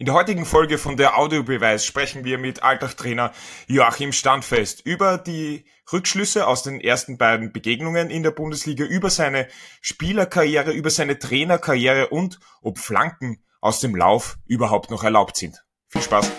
[0.00, 3.34] In der heutigen Folge von der Audiobeweis sprechen wir mit Alltag-Trainer
[3.66, 9.46] Joachim Standfest über die Rückschlüsse aus den ersten beiden Begegnungen in der Bundesliga, über seine
[9.82, 15.62] Spielerkarriere, über seine Trainerkarriere und ob Flanken aus dem Lauf überhaupt noch erlaubt sind.
[15.88, 16.32] Viel Spaß!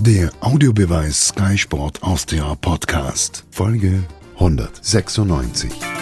[0.00, 4.02] Der Audiobeweis Sky Sport Austria Podcast, Folge
[4.38, 5.97] 196.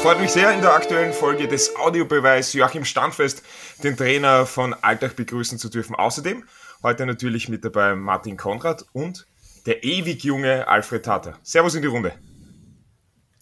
[0.00, 3.42] Es freut mich sehr, in der aktuellen Folge des Audiobeweis Joachim Standfest,
[3.84, 5.94] den Trainer von Alltag begrüßen zu dürfen.
[5.94, 6.42] Außerdem
[6.82, 9.26] heute natürlich mit dabei Martin Konrad und
[9.66, 11.34] der ewig junge Alfred Tater.
[11.42, 12.14] Servus in die Runde.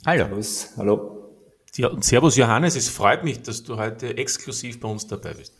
[0.05, 0.25] Hallo.
[0.25, 0.69] Servus.
[0.77, 1.33] Hallo.
[1.77, 5.55] Ja, und Servus Johannes, es freut mich, dass du heute exklusiv bei uns dabei bist.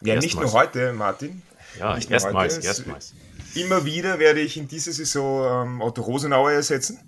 [0.00, 0.24] Ja, erstmals.
[0.24, 1.42] nicht nur heute, Martin.
[1.78, 3.14] Ja, nicht erstmals, erstmals.
[3.54, 6.98] Immer wieder werde ich in dieser Saison ähm, Otto Rosenauer ersetzen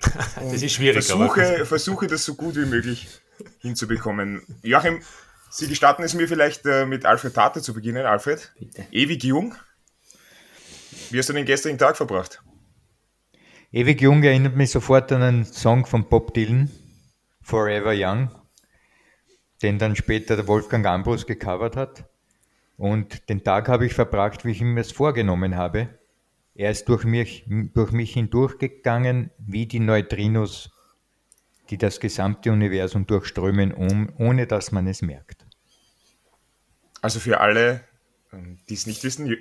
[0.36, 1.04] das ist schwierig.
[1.04, 1.66] Versuche, aber.
[1.66, 3.08] versuche das so gut wie möglich
[3.60, 4.42] hinzubekommen.
[4.62, 5.00] Joachim,
[5.52, 8.06] Sie gestatten es mir vielleicht äh, mit Alfred Tate zu beginnen.
[8.06, 8.86] Alfred, Bitte.
[8.92, 9.56] ewig jung.
[11.10, 12.40] Wie hast du den gestrigen Tag verbracht?
[13.72, 16.70] Ewig jung erinnert mich sofort an einen Song von Bob Dylan,
[17.42, 18.30] Forever Young,
[19.62, 22.04] den dann später der Wolfgang Ambrus gecovert hat.
[22.76, 25.99] Und den Tag habe ich verbracht, wie ich mir es vorgenommen habe.
[26.60, 30.68] Er ist durch mich, durch mich hindurchgegangen wie die Neutrinos,
[31.70, 35.46] die das gesamte Universum durchströmen, um, ohne dass man es merkt.
[37.00, 37.80] Also für alle,
[38.30, 39.34] ähm, die es nicht wissen,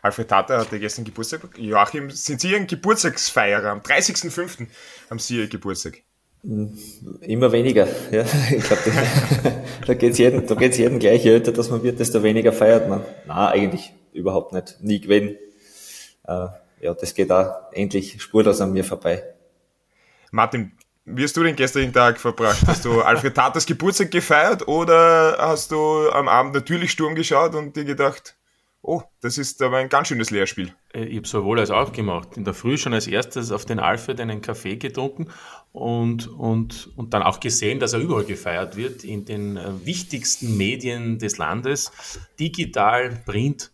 [0.00, 1.42] Alfred Tata hatte gestern Geburtstag.
[1.58, 3.68] Joachim, sind Sie ein Geburtstagsfeierer?
[3.68, 4.66] Am 30.05.
[5.10, 5.98] haben Sie Ihr Geburtstag.
[7.20, 8.24] Immer weniger, ja.
[8.50, 8.82] Ich glaube,
[9.86, 13.04] da geht es jedem, jedem gleich, je älter dass man wird, desto weniger feiert man.
[13.26, 14.78] Na, eigentlich überhaupt nicht.
[14.80, 15.36] Nie gewesen
[16.24, 16.48] äh,
[16.82, 19.22] ja, das geht auch endlich spurlos an mir vorbei.
[20.32, 20.72] Martin,
[21.04, 22.66] wie hast du den gestrigen Tag verbracht?
[22.66, 27.76] Hast du Alfred Tatas Geburtstag gefeiert oder hast du am Abend natürlich Sturm geschaut und
[27.76, 28.36] dir gedacht,
[28.82, 30.74] oh, das ist aber ein ganz schönes Lehrspiel?
[30.92, 32.36] Äh, ich habe sowohl als auch gemacht.
[32.36, 35.28] In der Früh schon als erstes auf den Alfred einen Kaffee getrunken
[35.72, 40.56] und, und, und dann auch gesehen, dass er überall gefeiert wird, in den äh, wichtigsten
[40.56, 41.92] Medien des Landes,
[42.38, 43.71] digital, print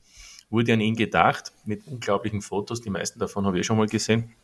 [0.50, 2.80] wurde an ihn gedacht, mit unglaublichen Fotos.
[2.80, 4.34] Die meisten davon habe ich schon mal gesehen.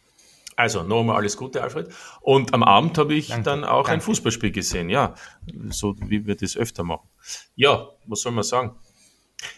[0.56, 1.88] Also nochmal alles Gute, Alfred.
[2.20, 3.92] Und am Abend habe ich danke, dann auch danke.
[3.92, 5.14] ein Fußballspiel gesehen, ja,
[5.70, 7.08] so wie wir das öfter machen.
[7.56, 8.76] Ja, was soll man sagen?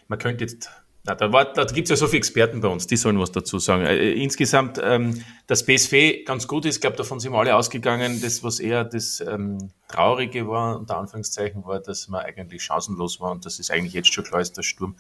[0.09, 0.71] Man könnte jetzt
[1.07, 3.61] na, da, da gibt es ja so viele Experten bei uns, die sollen was dazu
[3.61, 3.85] sagen.
[3.87, 8.21] Äh, insgesamt, ähm, dass BSV ganz gut ist, ich glaube, davon sind wir alle ausgegangen.
[8.21, 13.31] Das, was eher das ähm, Traurige war, unter Anführungszeichen, war, dass man eigentlich chancenlos war
[13.31, 14.97] und dass es eigentlich jetzt schon klar ist, dass Sturm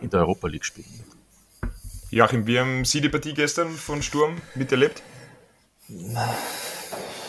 [0.00, 1.72] in der Europa League spielen wird.
[2.10, 5.02] Joachim, wie haben Sie die Partie gestern von Sturm miterlebt?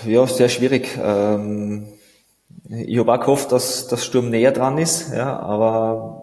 [0.06, 0.98] Ja, sehr schwierig.
[0.98, 1.88] Ähm,
[2.70, 6.21] ich habe auch gehofft, dass das Sturm näher dran ist, ja, aber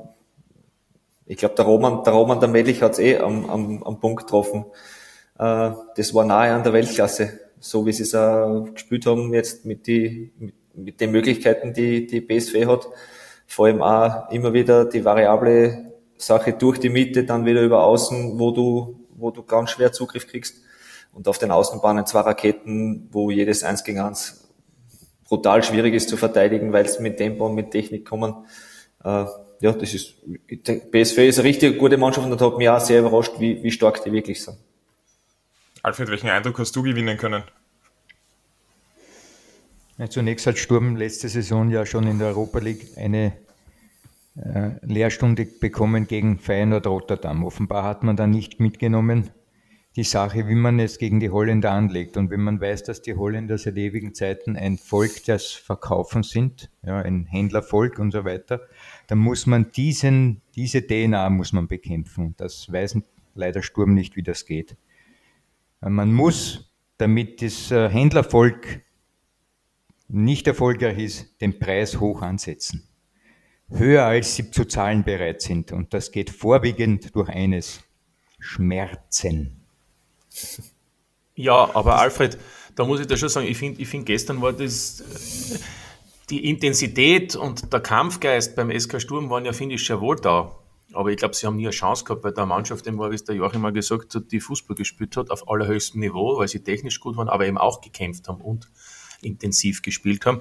[1.28, 4.24] ich glaube, der Roman, der Roman der Melich hat es eh am, am, am Punkt
[4.24, 4.64] getroffen.
[5.38, 9.66] Äh, das war nahe an der Weltklasse, so wie sie es auch gespielt haben jetzt
[9.66, 10.32] mit, die,
[10.74, 12.88] mit, den Möglichkeiten, die die BSW hat.
[13.46, 18.38] Vor allem auch immer wieder die variable Sache durch die Mitte, dann wieder über Außen,
[18.38, 20.62] wo du, wo du ganz schwer Zugriff kriegst.
[21.12, 24.48] Und auf den Außenbahnen zwei Raketen, wo jedes eins gegen eins
[25.24, 28.46] brutal schwierig ist zu verteidigen, weil es mit Tempo und mit Technik kommen.
[29.04, 29.26] Äh,
[29.60, 30.14] ja, das ist,
[30.50, 33.62] der BSV ist eine richtig gute Mannschaft und da hat mich auch sehr überrascht, wie,
[33.62, 34.56] wie stark die wirklich sind.
[35.82, 37.42] Alfred, welchen Eindruck hast du gewinnen können?
[39.96, 43.32] Ja, zunächst hat Sturm letzte Saison ja schon in der Europa League eine
[44.36, 47.44] äh, Lehrstunde bekommen gegen Feyenoord Rotterdam.
[47.44, 49.30] Offenbar hat man da nicht mitgenommen
[49.96, 52.16] die Sache, wie man es gegen die Holländer anlegt.
[52.16, 56.70] Und wenn man weiß, dass die Holländer seit ewigen Zeiten ein Volk des Verkaufen sind,
[56.86, 58.60] ja, ein Händlervolk und so weiter,
[59.08, 62.34] dann muss man diesen, diese DNA muss man bekämpfen.
[62.36, 62.98] Das weiß
[63.34, 64.76] leider Sturm nicht, wie das geht.
[65.80, 68.82] Man muss, damit das äh, Händlervolk
[70.08, 72.86] nicht erfolgreich ist, den Preis hoch ansetzen.
[73.70, 75.72] Höher als sie zu zahlen bereit sind.
[75.72, 77.82] Und das geht vorwiegend durch eines.
[78.38, 79.64] Schmerzen.
[81.34, 82.38] Ja, aber Alfred,
[82.74, 85.02] da muss ich da schon sagen, ich finde, ich find, gestern war das,
[86.30, 90.58] die Intensität und der Kampfgeist beim SK Sturm waren ja, finde ich, sehr wohl da.
[90.92, 93.14] Aber ich glaube, sie haben nie eine Chance gehabt, weil der Mannschaft, dem war, wie
[93.14, 96.62] es der Joachim mal gesagt hat, die Fußball gespielt hat auf allerhöchstem Niveau, weil sie
[96.62, 98.68] technisch gut waren, aber eben auch gekämpft haben und
[99.20, 100.40] intensiv gespielt haben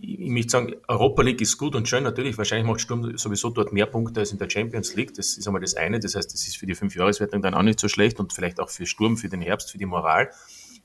[0.00, 2.36] ich möchte sagen, Europa League ist gut und schön, natürlich.
[2.38, 5.14] Wahrscheinlich macht Sturm sowieso dort mehr Punkte als in der Champions League.
[5.14, 6.00] Das ist einmal das eine.
[6.00, 8.70] Das heißt, das ist für die Fünfjahreswertung dann auch nicht so schlecht und vielleicht auch
[8.70, 10.30] für Sturm, für den Herbst, für die Moral.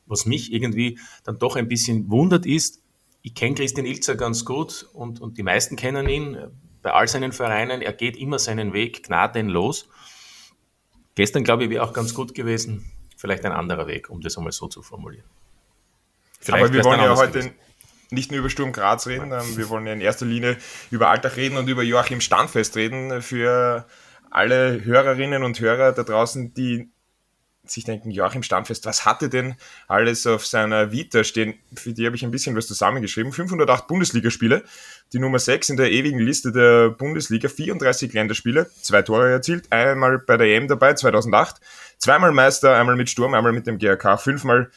[0.06, 2.82] Was mich irgendwie dann doch ein bisschen wundert ist,
[3.22, 6.38] ich kenne Christian Ilzer ganz gut und, und die meisten kennen ihn
[6.82, 7.82] bei all seinen Vereinen.
[7.82, 9.90] Er geht immer seinen Weg gnadenlos.
[11.16, 14.54] Gestern, glaube ich, wäre auch ganz gut gewesen, vielleicht ein anderer Weg, um das einmal
[14.54, 15.30] so zu formulieren.
[16.40, 17.56] Vielleicht Aber wir wollen ja heute gewesen.
[18.12, 20.58] nicht nur über Sturm Graz reden, ähm, wir wollen ja in erster Linie
[20.90, 23.86] über Alltag reden und über Joachim Standfest reden für
[24.32, 26.90] alle Hörerinnen und Hörer da draußen, die
[27.72, 29.56] sich denken, Joachim Standfest, was hatte denn
[29.88, 31.56] alles auf seiner Vita stehen?
[31.76, 33.32] Für die habe ich ein bisschen was zusammengeschrieben.
[33.32, 34.64] 508 Bundesligaspiele,
[35.14, 40.20] die Nummer 6 in der ewigen Liste der Bundesliga, 34 Länderspiele, zwei Tore erzielt, einmal
[40.20, 41.58] bei der EM dabei, 2008,
[41.98, 44.72] zweimal Meister, einmal mit Sturm, einmal mit dem GRK, fünfmal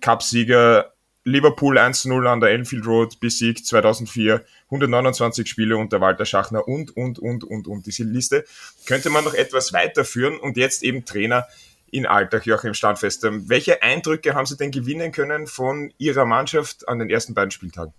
[0.00, 0.92] Cupsieger,
[1.26, 7.18] Liverpool 1-0 an der Enfield Road besiegt 2004, 129 Spiele unter Walter Schachner und, und,
[7.18, 7.84] und, und, und.
[7.84, 8.44] Diese Liste
[8.86, 11.44] könnte man noch etwas weiterführen und jetzt eben Trainer
[11.90, 13.24] in Alltag, Joachim Standfest.
[13.24, 17.50] Ähm, welche Eindrücke haben Sie denn gewinnen können von Ihrer Mannschaft an den ersten beiden
[17.50, 17.92] Spieltagen?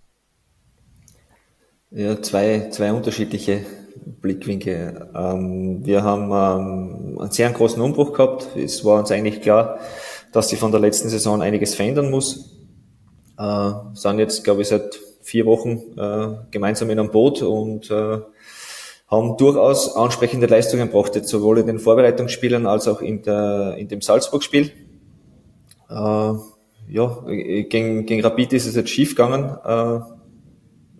[1.90, 3.64] Ja, zwei, zwei unterschiedliche
[4.20, 5.10] Blickwinkel.
[5.14, 8.56] Ähm, wir haben ähm, einen sehr großen Umbruch gehabt.
[8.56, 9.78] Es war uns eigentlich klar,
[10.32, 12.56] dass sich von der letzten Saison einiges verändern muss.
[13.38, 18.18] Äh, sind jetzt, glaube ich, seit vier Wochen äh, gemeinsam in einem Boot und äh,
[19.08, 23.88] haben durchaus ansprechende Leistungen gebracht, jetzt sowohl in den Vorbereitungsspielen als auch in, der, in
[23.88, 24.70] dem Salzburg-Spiel.
[25.88, 26.32] Äh,
[26.90, 29.44] ja, gegen, gegen Rapid ist es jetzt schief gegangen.
[29.64, 30.00] Äh,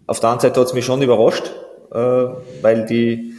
[0.07, 1.53] auf der anderen Seite hat es mich schon überrascht,
[1.93, 1.97] äh,
[2.63, 3.35] weil die,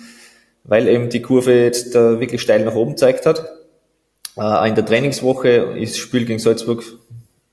[0.64, 3.46] weil eben die Kurve jetzt äh, wirklich steil nach oben gezeigt hat.
[4.38, 6.84] Äh, in der Trainingswoche ist das Spiel gegen Salzburg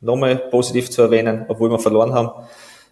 [0.03, 2.47] nochmal positiv zu erwähnen, obwohl wir verloren haben.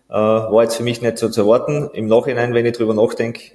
[0.08, 1.90] Äh, war jetzt für mich nicht so zu erwarten.
[1.92, 3.52] Im Nachhinein, wenn ich drüber nachdenke,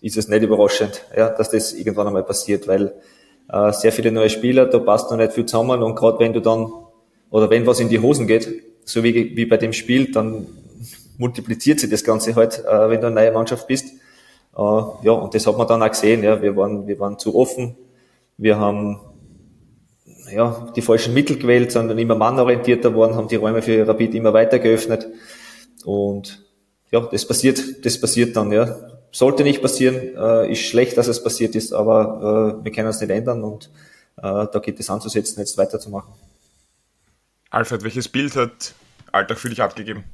[0.00, 2.94] ist es nicht überraschend, ja, dass das irgendwann einmal passiert, weil
[3.48, 6.40] äh, sehr viele neue Spieler, da passt noch nicht viel zusammen und gerade wenn du
[6.40, 6.70] dann,
[7.30, 8.48] oder wenn was in die Hosen geht,
[8.84, 10.46] so wie, wie bei dem Spiel, dann
[11.18, 13.86] multipliziert sich das Ganze halt, äh, wenn du eine neue Mannschaft bist.
[13.86, 17.34] Äh, ja, und das hat man dann auch gesehen, ja, wir waren, wir waren zu
[17.34, 17.76] offen,
[18.36, 19.00] wir haben
[20.30, 24.32] ja, die falschen Mittel gewählt, sondern immer mannorientierter worden, haben die Räume für Rapid immer
[24.32, 25.06] weiter geöffnet
[25.84, 26.44] und
[26.90, 28.76] ja, das passiert, das passiert dann, ja
[29.10, 33.00] sollte nicht passieren, äh, ist schlecht, dass es passiert ist, aber äh, wir können es
[33.00, 33.70] nicht ändern und
[34.18, 36.12] äh, da geht es anzusetzen, jetzt weiterzumachen.
[37.50, 38.74] Alfred, welches Bild hat
[39.12, 40.04] Alltag für dich abgegeben?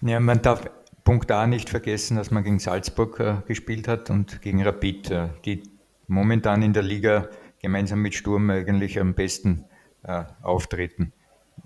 [0.00, 0.62] Ja, man darf
[1.04, 5.28] Punkt A nicht vergessen, dass man gegen Salzburg äh, gespielt hat und gegen Rapid, äh,
[5.44, 5.62] die
[6.06, 7.28] momentan in der Liga
[7.62, 9.64] gemeinsam mit Sturm eigentlich am besten
[10.02, 11.12] äh, auftreten,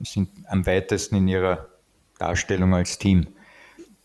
[0.02, 1.68] sind am weitesten in ihrer
[2.18, 3.26] Darstellung als Team.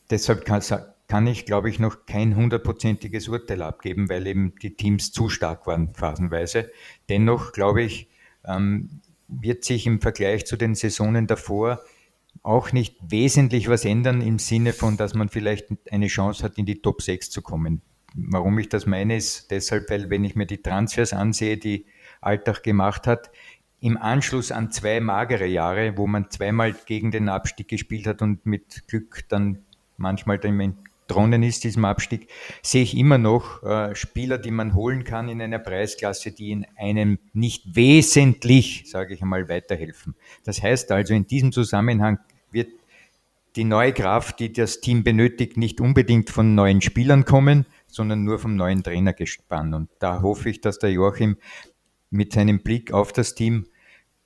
[0.10, 0.62] Deshalb kann,
[1.08, 5.68] kann ich, glaube ich, noch kein hundertprozentiges Urteil abgeben, weil eben die Teams zu stark
[5.68, 6.72] waren phasenweise.
[7.10, 8.10] Dennoch, glaube ich,
[8.46, 11.82] ähm, wird sich im Vergleich zu den Saisonen davor
[12.44, 16.66] auch nicht wesentlich was ändern im Sinne von, dass man vielleicht eine Chance hat, in
[16.66, 17.82] die Top 6 zu kommen.
[18.14, 21.86] Warum ich das meine, ist deshalb, weil wenn ich mir die Transfers ansehe, die
[22.22, 23.32] Alltag gemacht hat,
[23.80, 28.46] im Anschluss an zwei magere Jahre, wo man zweimal gegen den Abstieg gespielt hat und
[28.46, 29.66] mit Glück dann
[29.98, 32.30] manchmal dem entronnen ist, diesem Abstieg,
[32.62, 36.66] sehe ich immer noch äh, Spieler, die man holen kann in einer Preisklasse, die in
[36.78, 40.16] einem nicht wesentlich, sage ich einmal, weiterhelfen.
[40.44, 42.20] Das heißt also, in diesem Zusammenhang
[42.52, 42.70] wird
[43.56, 48.38] die neue Kraft, die das Team benötigt, nicht unbedingt von neuen Spielern kommen, sondern nur
[48.38, 49.74] vom neuen Trainer gespannt.
[49.74, 51.38] Und da hoffe ich, dass der Joachim
[52.10, 53.66] mit seinem Blick auf das Team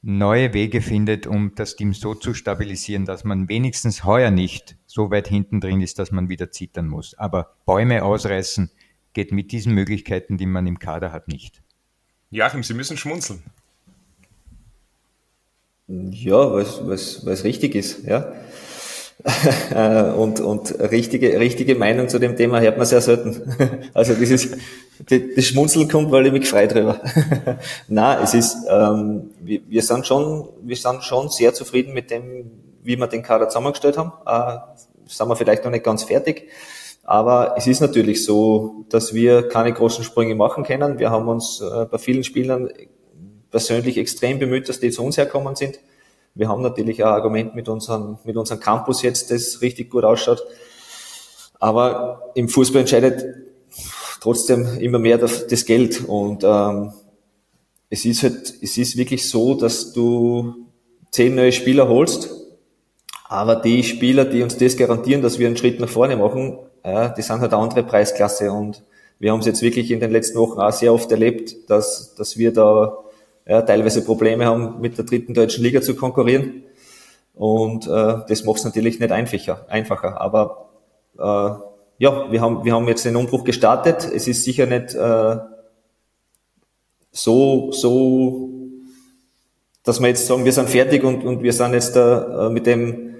[0.02, 5.12] neue Wege findet, um das Team so zu stabilisieren, dass man wenigstens heuer nicht so
[5.12, 7.14] weit hinten drin ist, dass man wieder zittern muss.
[7.16, 8.72] Aber Bäume ausreißen
[9.14, 11.62] geht mit diesen Möglichkeiten, die man im Kader hat, nicht.
[12.32, 13.44] Joachim, Sie müssen schmunzeln.
[15.88, 18.32] Ja, weil es richtig ist, ja.
[20.18, 23.56] Und, und richtige, richtige Meinung zu dem Thema hört man sehr selten.
[23.94, 24.50] also dieses,
[25.08, 27.00] das Schmunzeln kommt, weil ich mich frei drüber.
[27.88, 32.52] Na, es ist, ähm, wir, wir, sind schon, wir sind schon sehr zufrieden mit dem,
[32.84, 34.12] wie wir den Kader zusammengestellt haben.
[34.26, 34.60] Äh,
[35.08, 36.50] sind wir vielleicht noch nicht ganz fertig.
[37.04, 41.00] Aber es ist natürlich so, dass wir keine großen Sprünge machen können.
[41.00, 42.70] Wir haben uns äh, bei vielen Spielern
[43.50, 45.80] persönlich extrem bemüht, dass die zu uns herkommen sind.
[46.34, 50.44] Wir haben natürlich ein Argument mit unserem, mit unserem Campus jetzt, das richtig gut ausschaut.
[51.60, 53.24] Aber im Fußball entscheidet
[54.22, 56.06] trotzdem immer mehr das, das Geld.
[56.08, 56.94] Und ähm,
[57.90, 60.56] es ist halt, es ist wirklich so, dass du
[61.12, 62.30] zehn neue Spieler holst,
[63.28, 67.10] aber die Spieler, die uns das garantieren, dass wir einen Schritt nach vorne machen, ja,
[67.10, 68.52] die sind halt eine andere Preisklasse.
[68.52, 68.84] Und
[69.20, 72.38] wir haben es jetzt wirklich in den letzten Wochen auch sehr oft erlebt, dass, dass
[72.38, 72.98] wir da
[73.46, 76.64] ja, teilweise Probleme haben, mit der dritten deutschen Liga zu konkurrieren.
[77.34, 79.66] Und äh, das macht es natürlich nicht einfacher.
[79.70, 80.20] einfacher.
[80.22, 80.70] Aber
[81.18, 81.22] äh,
[81.98, 84.10] ja, wir haben, wir haben jetzt den Umbruch gestartet.
[84.14, 85.38] Es ist sicher nicht äh,
[87.12, 88.50] so, so,
[89.84, 93.16] dass wir jetzt sagen, wir sind fertig und, und wir sind jetzt äh, mit dem,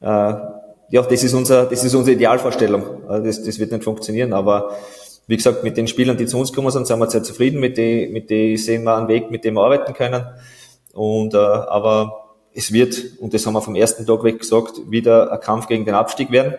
[0.00, 3.08] äh, ja, das ist unser, das ist unsere Idealvorstellung.
[3.08, 4.76] Äh, das, das wird nicht funktionieren, aber
[5.26, 7.78] wie gesagt, mit den Spielern, die zu uns gekommen sind, sind wir sehr zufrieden, mit
[7.78, 10.26] denen, mit denen sehen wir einen Weg, mit dem wir arbeiten können.
[10.92, 15.32] Und, äh, aber es wird, und das haben wir vom ersten Tag weg gesagt, wieder
[15.32, 16.54] ein Kampf gegen den Abstieg werden.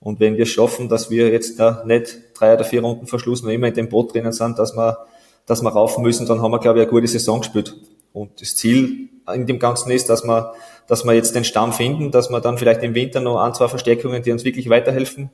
[0.00, 3.50] Und wenn wir schaffen, dass wir jetzt da nicht drei oder vier Runden Verschluss noch
[3.50, 4.98] immer in dem Boot drinnen sind, dass wir,
[5.46, 7.74] dass wir rauf müssen, dann haben wir, glaube ich, eine gute Saison gespielt.
[8.12, 10.52] Und das Ziel in dem Ganzen ist, dass wir,
[10.86, 13.68] dass wir jetzt den Stamm finden, dass wir dann vielleicht im Winter noch ein, zwei
[13.68, 15.30] Verstärkungen, die uns wirklich weiterhelfen,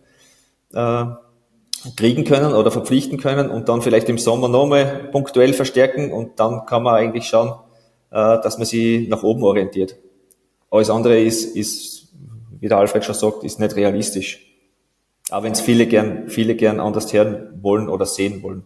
[0.72, 1.04] äh,
[1.96, 6.66] kriegen können oder verpflichten können und dann vielleicht im Sommer nochmal punktuell verstärken und dann
[6.66, 7.54] kann man eigentlich schauen,
[8.10, 9.96] äh, dass man sie nach oben orientiert.
[10.70, 12.08] Alles andere ist, ist,
[12.60, 14.46] wie der Alfred schon sagt, ist nicht realistisch.
[15.30, 18.64] Auch wenn es viele gern, viele gern anders hören wollen oder sehen wollen.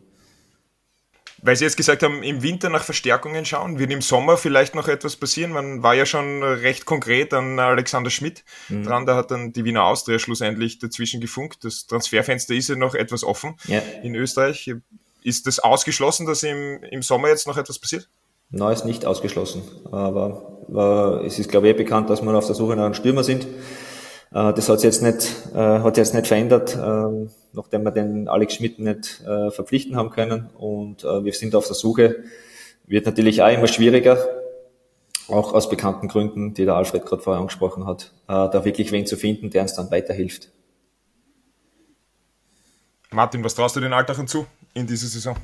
[1.45, 4.89] Weil Sie jetzt gesagt haben, im Winter nach Verstärkungen schauen, wird im Sommer vielleicht noch
[4.89, 5.53] etwas passieren?
[5.53, 8.85] Man war ja schon recht konkret an Alexander Schmidt mhm.
[8.85, 11.63] dran, da hat dann die Wiener Austria schlussendlich dazwischen gefunkt.
[11.63, 13.81] Das Transferfenster ist ja noch etwas offen ja.
[14.03, 14.75] in Österreich.
[15.23, 18.09] Ist das ausgeschlossen, dass im, im Sommer jetzt noch etwas passiert?
[18.49, 19.63] Nein, ist nicht ausgeschlossen.
[19.93, 22.95] Aber äh, es ist, glaube ich, eh bekannt, dass wir auf der Suche nach einem
[22.95, 23.45] Stürmer sind.
[23.45, 28.29] Äh, das hat sich jetzt nicht, äh, hat jetzt nicht verändert, äh, nachdem wir den
[28.29, 30.51] Alex Schmidt nicht äh, verpflichten haben können.
[30.59, 32.25] Und äh, wir sind auf der Suche.
[32.87, 34.19] Wird natürlich auch immer schwieriger,
[35.29, 39.07] auch aus bekannten Gründen, die der Alfred gerade vorher angesprochen hat, äh, da wirklich wen
[39.07, 40.51] zu finden, der uns dann weiterhilft.
[43.11, 45.37] Martin, was traust du den Altachern zu in dieser Saison?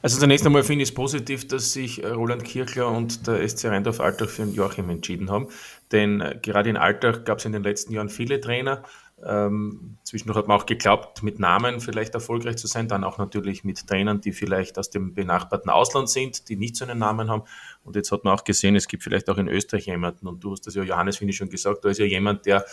[0.00, 4.00] Also zunächst einmal finde ich es positiv, dass sich Roland Kirchler und der SC Rheindorf
[4.00, 5.48] Altach für den Joachim entschieden haben.
[5.92, 8.82] Denn äh, gerade in Altach gab es in den letzten Jahren viele Trainer.
[9.24, 13.64] Ähm, zwischendurch hat man auch geglaubt, mit Namen vielleicht erfolgreich zu sein, dann auch natürlich
[13.64, 17.42] mit Trainern, die vielleicht aus dem benachbarten Ausland sind, die nicht so einen Namen haben.
[17.82, 20.52] Und jetzt hat man auch gesehen, es gibt vielleicht auch in Österreich jemanden, und du
[20.52, 22.64] hast das ja, Johannes, finde ich schon gesagt, da ist ja jemand, der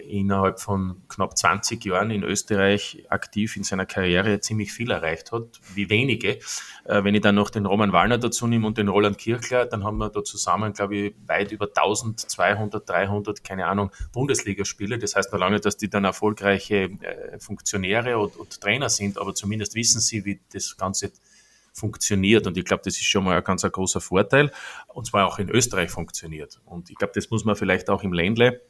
[0.00, 5.60] innerhalb von knapp 20 Jahren in Österreich aktiv in seiner Karriere ziemlich viel erreicht hat,
[5.74, 6.38] wie wenige.
[6.84, 9.84] Äh, wenn ich dann noch den Roman Wallner dazu nehme und den Roland Kirchler, dann
[9.84, 14.98] haben wir da zusammen, glaube ich, weit über 1200, 300, keine Ahnung, Bundesligaspiele.
[14.98, 19.34] Das heißt noch lange, dass die dann erfolgreiche äh, Funktionäre und, und Trainer sind, aber
[19.34, 21.12] zumindest wissen sie, wie das Ganze
[21.78, 22.46] funktioniert.
[22.46, 24.50] Und ich glaube, das ist schon mal ein ganz ein großer Vorteil.
[24.88, 26.60] Und zwar auch in Österreich funktioniert.
[26.66, 28.60] Und ich glaube, das muss man vielleicht auch im Ländle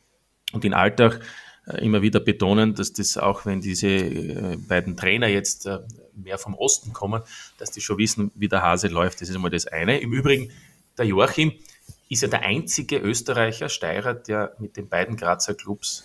[0.53, 1.21] und in Alltag
[1.67, 5.79] äh, immer wieder betonen, dass das auch, wenn diese äh, beiden Trainer jetzt äh,
[6.15, 7.23] mehr vom Osten kommen,
[7.59, 9.21] dass die schon wissen, wie der Hase läuft.
[9.21, 10.01] Das ist einmal das eine.
[10.01, 10.51] Im Übrigen,
[10.97, 11.53] der Joachim
[12.09, 16.05] ist ja der einzige Österreicher, Steirer, der mit den beiden Grazer Clubs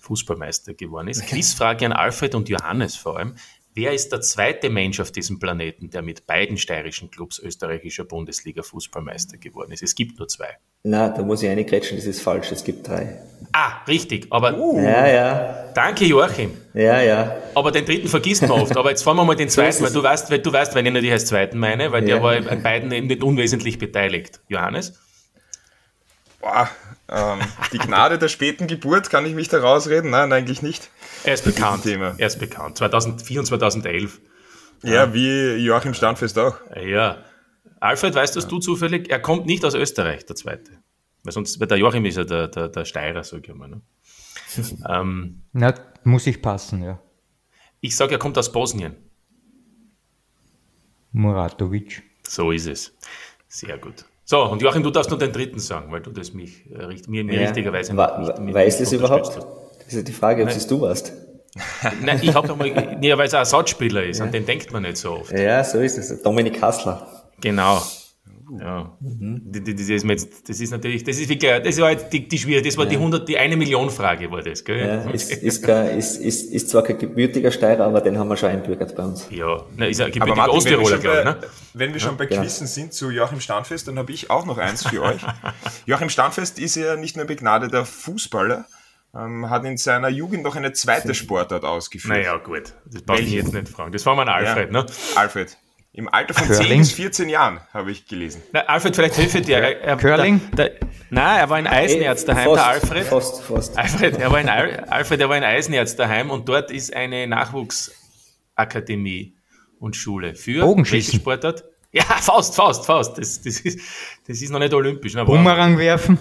[0.00, 1.26] Fußballmeister geworden ist.
[1.26, 3.34] Quizfrage an Alfred und Johannes vor allem.
[3.76, 8.62] Wer ist der zweite Mensch auf diesem Planeten, der mit beiden steirischen Clubs österreichischer Bundesliga
[8.62, 9.82] Fußballmeister geworden ist?
[9.82, 10.48] Es gibt nur zwei.
[10.82, 12.50] Na, da muss ich eine grätschen, das ist falsch.
[12.50, 13.20] Es gibt drei.
[13.52, 14.28] Ah, richtig.
[14.30, 15.72] Aber uh, ja, ja.
[15.74, 16.52] Danke, Joachim.
[16.72, 17.36] Ja, ja.
[17.54, 18.74] Aber den dritten vergisst man oft.
[18.78, 20.92] Aber jetzt fahren wir mal den zweiten, weil du weißt, weil du weißt, wenn ich
[20.92, 22.14] natürlich als zweiten meine, weil ja.
[22.14, 24.40] der war an beiden eben nicht unwesentlich beteiligt.
[24.48, 24.98] Johannes?
[26.40, 26.70] Boah,
[27.10, 27.40] ähm,
[27.72, 30.12] die Gnade der späten Geburt, kann ich mich da rausreden?
[30.12, 30.88] Nein, eigentlich nicht.
[31.26, 31.82] Er ist bekannt.
[31.82, 32.14] Thema.
[32.18, 32.78] Er ist bekannt.
[32.78, 34.20] 2004 und 2011.
[34.82, 36.56] Ja, ja, wie Joachim Standfest auch.
[36.80, 37.18] Ja.
[37.80, 38.42] Alfred, weißt ja.
[38.42, 39.10] du zufällig?
[39.10, 40.70] Er kommt nicht aus Österreich, der zweite.
[41.24, 43.68] Weil sonst, weil der Joachim ist ja der, der, der Steirer, sag ich mal.
[43.68, 43.80] Ne?
[44.88, 47.00] ähm, Na, muss ich passen, ja.
[47.80, 48.94] Ich sage, er kommt aus Bosnien.
[51.10, 52.04] Muratovic.
[52.22, 52.96] So ist es.
[53.48, 54.04] Sehr gut.
[54.24, 57.24] So, und Joachim, du darfst nur den dritten sagen, weil du das mich, äh, mir,
[57.24, 57.40] mir ja.
[57.42, 59.65] richtigerweise Wa nicht, Weißt du es überhaupt?
[59.86, 61.12] Das ist ja die Frage, ob es du warst.
[62.02, 64.24] Nein, ich habe nochmal, nee, weil es ein Ersatzspieler ist, ja.
[64.24, 65.32] an den denkt man nicht so oft.
[65.32, 66.22] Ja, so ist es.
[66.22, 67.24] Dominik Hassler.
[67.40, 67.80] Genau.
[68.60, 68.96] Ja.
[69.00, 69.42] Mhm.
[69.46, 72.38] Das, das, ist jetzt, das ist natürlich, das ist wirklich, das war jetzt die, die
[72.38, 72.90] schwierige, das war ja.
[72.90, 74.78] die 100, die eine Million Frage war das, gell?
[74.78, 78.36] Ja, ist, ist, kein, ist, ist, ist zwar kein gebürtiger Steirer, aber den haben wir
[78.36, 79.26] schon einbürgert bei uns.
[79.30, 81.36] Ja, Na, ist ein gebürtiger Osttiroler, glaube ich, ne?
[81.74, 84.58] Wenn wir schon bei ja, Quizzen sind zu Joachim Standfest, dann habe ich auch noch
[84.58, 85.22] eins für euch.
[85.86, 88.66] Joachim Standfest ist ja nicht nur begnadeter Fußballer,
[89.16, 92.18] ähm, hat in seiner Jugend noch eine zweite Sportart ausgeführt.
[92.18, 92.72] Naja, gut.
[92.86, 93.92] Das brauche ich jetzt nicht fragen.
[93.92, 94.82] Das war mein Alfred, ja.
[94.82, 94.86] ne?
[95.14, 95.56] Alfred.
[95.92, 96.68] Im Alter von Curling?
[96.68, 98.42] 10 bis 14 Jahren, habe ich gelesen.
[98.52, 99.56] Na, Alfred, vielleicht hilft dir.
[99.56, 100.42] Er, er, Curling?
[100.52, 103.06] Der, der, nein, er war in Eisenerz daheim, fast, der Alfred.
[103.06, 103.78] Fast, fast.
[103.78, 109.38] Alfred, er war in, Alfred, er war in Eisenerz daheim und dort ist eine Nachwuchsakademie
[109.80, 111.18] und Schule für Bogenschießen.
[111.18, 111.64] Sportart.
[111.92, 113.16] Ja, Faust, Faust, Faust.
[113.16, 113.80] Das, das, ist,
[114.26, 115.14] das ist noch nicht olympisch.
[115.14, 116.18] Ne, Bumerang werfen.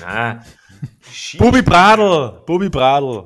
[0.00, 0.42] Nein.
[1.38, 2.42] Bubi Bradl!
[2.46, 3.24] Bubi Bradl!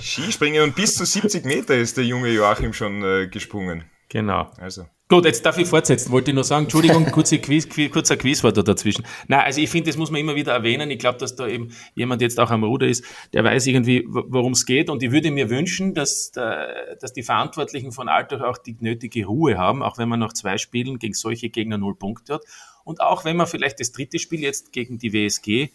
[0.00, 3.84] Skispringen und bis zu 70 Meter ist der junge Joachim schon äh, gesprungen.
[4.08, 4.50] Genau.
[4.58, 4.86] Also.
[5.10, 6.64] Gut, jetzt darf ich fortsetzen, wollte ich nur sagen.
[6.64, 9.06] Entschuldigung, kurze Quiz, kurzer Quizwort da dazwischen.
[9.26, 10.90] Nein, also ich finde, das muss man immer wieder erwähnen.
[10.90, 14.52] Ich glaube, dass da eben jemand jetzt auch am Ruder ist, der weiß irgendwie, worum
[14.52, 14.90] es geht.
[14.90, 19.56] Und ich würde mir wünschen, dass, dass die Verantwortlichen von Altach auch die nötige Ruhe
[19.56, 22.42] haben, auch wenn man nach zwei Spielen gegen solche Gegner null Punkte hat.
[22.88, 25.68] Und auch wenn man vielleicht das dritte Spiel jetzt gegen die WSG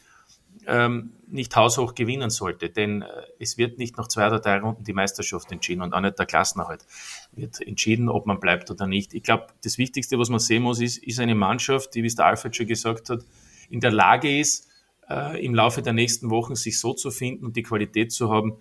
[0.65, 2.71] ähm, nicht haushoch gewinnen sollte.
[2.71, 6.01] Denn äh, es wird nicht nach zwei oder drei Runden die Meisterschaft entschieden und auch
[6.01, 6.87] nicht der Klassenerhalt
[7.33, 9.13] wird entschieden, ob man bleibt oder nicht.
[9.13, 12.15] Ich glaube, das Wichtigste, was man sehen muss, ist, ist eine Mannschaft, die, wie es
[12.15, 13.23] der Alfred schon gesagt hat,
[13.69, 14.67] in der Lage ist,
[15.07, 18.57] äh, im Laufe der nächsten Wochen sich so zu finden und die Qualität zu haben,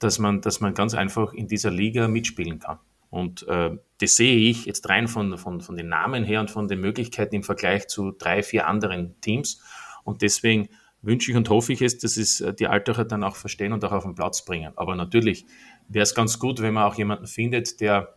[0.00, 2.80] dass man, dass man ganz einfach in dieser Liga mitspielen kann.
[3.12, 6.66] Und äh, das sehe ich jetzt rein von, von, von den Namen her und von
[6.66, 9.60] den Möglichkeiten im Vergleich zu drei, vier anderen Teams.
[10.02, 10.70] Und deswegen
[11.02, 13.84] wünsche ich und hoffe ich es, dass es äh, die Altacher dann auch verstehen und
[13.84, 14.72] auch auf den Platz bringen.
[14.76, 15.44] Aber natürlich
[15.88, 18.14] wäre es ganz gut, wenn man auch jemanden findet, der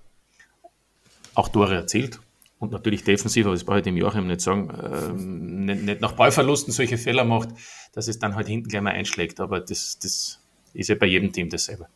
[1.33, 2.21] auch Tore erzielt.
[2.57, 6.13] Und natürlich defensiv, aber das brauche ich dem Joachim nicht sagen, ähm, nicht, nicht nach
[6.13, 7.49] Ballverlusten solche Fehler macht,
[7.91, 9.41] dass es dann halt hinten gleich mal einschlägt.
[9.41, 10.41] Aber das, das
[10.73, 11.89] ist ja bei jedem Team dasselbe.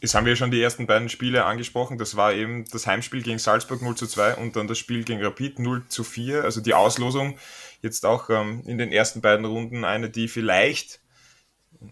[0.00, 1.98] Jetzt haben wir schon die ersten beiden Spiele angesprochen.
[1.98, 5.22] Das war eben das Heimspiel gegen Salzburg 0 zu 2 und dann das Spiel gegen
[5.22, 6.42] Rapid 0 zu 4.
[6.42, 7.36] Also die Auslosung
[7.82, 11.00] jetzt auch ähm, in den ersten beiden Runden eine, die vielleicht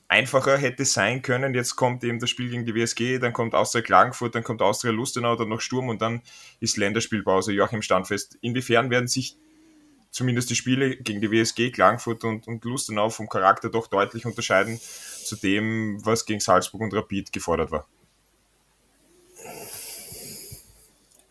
[0.08, 1.54] einfacher hätte sein können.
[1.54, 4.92] Jetzt kommt eben das Spiel gegen die WSG, dann kommt Austria Klagenfurt, dann kommt Austria
[4.92, 6.22] Lustenau, dann noch Sturm und dann
[6.60, 7.52] ist Länderspielpause.
[7.52, 8.38] Joachim Standfest.
[8.40, 9.36] Inwiefern werden sich
[10.10, 14.80] zumindest die Spiele gegen die WSG, Klagenfurt und, und Lustenau vom Charakter doch deutlich unterscheiden
[14.80, 17.86] zu dem, was gegen Salzburg und Rapid gefordert war?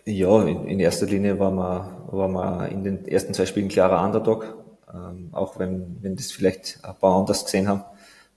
[0.08, 4.02] Ja, in, in, erster Linie war man, war man in den ersten zwei Spielen klarer
[4.06, 4.56] Underdog,
[4.94, 7.84] ähm, auch wenn, wenn das vielleicht ein paar anders gesehen haben.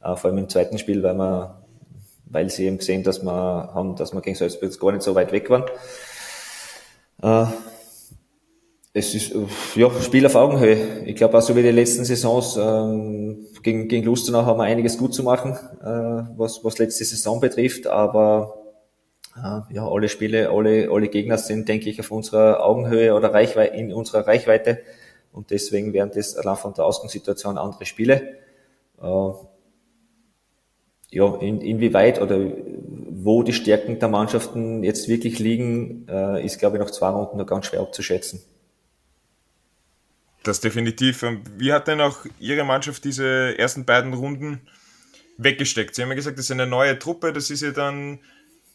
[0.03, 1.54] Äh, vor allem im zweiten Spiel, weil man,
[2.25, 5.30] weil sie eben gesehen, dass wir haben, dass wir gegen Salzburg gar nicht so weit
[5.30, 5.63] weg waren.
[7.23, 7.52] Äh,
[8.93, 9.33] es ist
[9.76, 11.04] ja Spiel auf Augenhöhe.
[11.04, 14.99] Ich glaube auch so wie die letzten Saisons ähm, gegen, gegen Lustenau haben wir einiges
[14.99, 18.59] gut zu machen, äh, was, was letzte Saison betrifft, aber
[19.71, 23.93] ja, alle Spiele, alle, alle Gegner sind, denke ich, auf unserer Augenhöhe oder Reichweite, in
[23.93, 24.81] unserer Reichweite.
[25.33, 28.37] Und deswegen wären das allein von der Ausgangssituation andere Spiele.
[29.00, 29.31] Äh,
[31.13, 32.39] ja, in, inwieweit oder
[33.23, 37.37] wo die Stärken der Mannschaften jetzt wirklich liegen, äh, ist, glaube ich, nach zwei Runden
[37.37, 38.41] noch ganz schwer abzuschätzen.
[40.43, 41.25] Das definitiv.
[41.59, 44.63] Wie hat denn auch Ihre Mannschaft diese ersten beiden Runden
[45.37, 45.95] weggesteckt?
[45.95, 48.21] Sie haben ja gesagt, das ist eine neue Truppe, das ist ja dann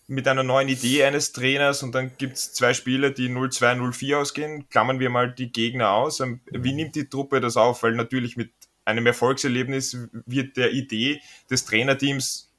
[0.07, 4.17] mit einer neuen Idee eines Trainers und dann gibt es zwei Spiele, die 0-2, 0-4
[4.17, 4.69] ausgehen.
[4.69, 6.19] Klammern wir mal die Gegner aus.
[6.19, 7.81] Ähm, wie nimmt die Truppe das auf?
[7.81, 8.51] Weil natürlich mit
[8.85, 12.51] einem Erfolgserlebnis wird der Idee des Trainerteams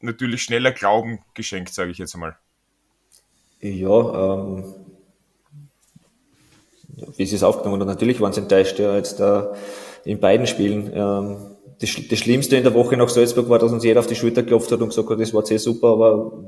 [0.00, 2.36] natürlich schneller Glauben geschenkt, sage ich jetzt einmal.
[3.60, 4.74] Ja, ähm,
[7.16, 9.54] wie sie es aufgenommen haben, natürlich waren sie enttäuscht, ja, jetzt da
[10.04, 10.92] in beiden Spielen.
[10.94, 14.14] Ähm, das, das Schlimmste in der Woche nach Salzburg war, dass uns jeder auf die
[14.14, 16.44] Schulter geklopft hat und gesagt hat, das war sehr super, aber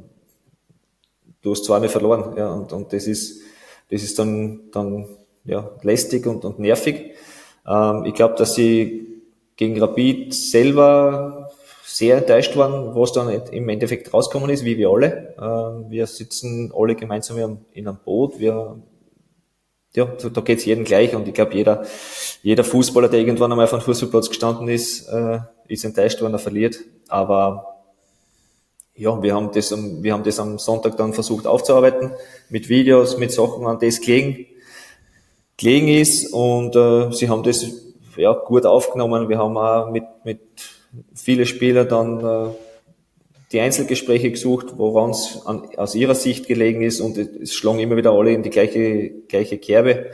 [1.46, 3.40] du hast zweimal verloren, ja, und, und das ist,
[3.88, 5.06] das ist dann, dann,
[5.44, 7.12] ja, lästig und, und nervig.
[7.66, 9.22] Ähm, ich glaube, dass sie
[9.54, 11.50] gegen Rapid selber
[11.85, 15.35] sehr enttäuscht waren, was dann im Endeffekt rausgekommen ist, wie wir alle.
[15.40, 18.40] Ähm, wir sitzen alle gemeinsam in einem Boot.
[18.40, 18.82] Wir,
[19.94, 21.85] ja, da geht's jedem gleich und ich glaube, jeder,
[22.42, 26.40] jeder Fußballer, der irgendwann einmal auf einem Fußballplatz gestanden ist, äh, ist enttäuscht, wenn er
[26.40, 26.80] verliert.
[27.06, 27.75] Aber
[28.96, 32.12] ja, wir haben das, wir haben das am Sonntag dann versucht aufzuarbeiten
[32.48, 34.46] mit Videos, mit Sachen, an das gelegen,
[35.56, 37.66] gelegen ist und äh, sie haben das
[38.16, 39.28] ja gut aufgenommen.
[39.28, 40.40] Wir haben auch mit mit
[41.14, 42.54] viele Spieler dann äh,
[43.52, 48.12] die Einzelgespräche gesucht, woran es aus ihrer Sicht gelegen ist und es schlagen immer wieder
[48.12, 50.11] alle in die gleiche gleiche Kerbe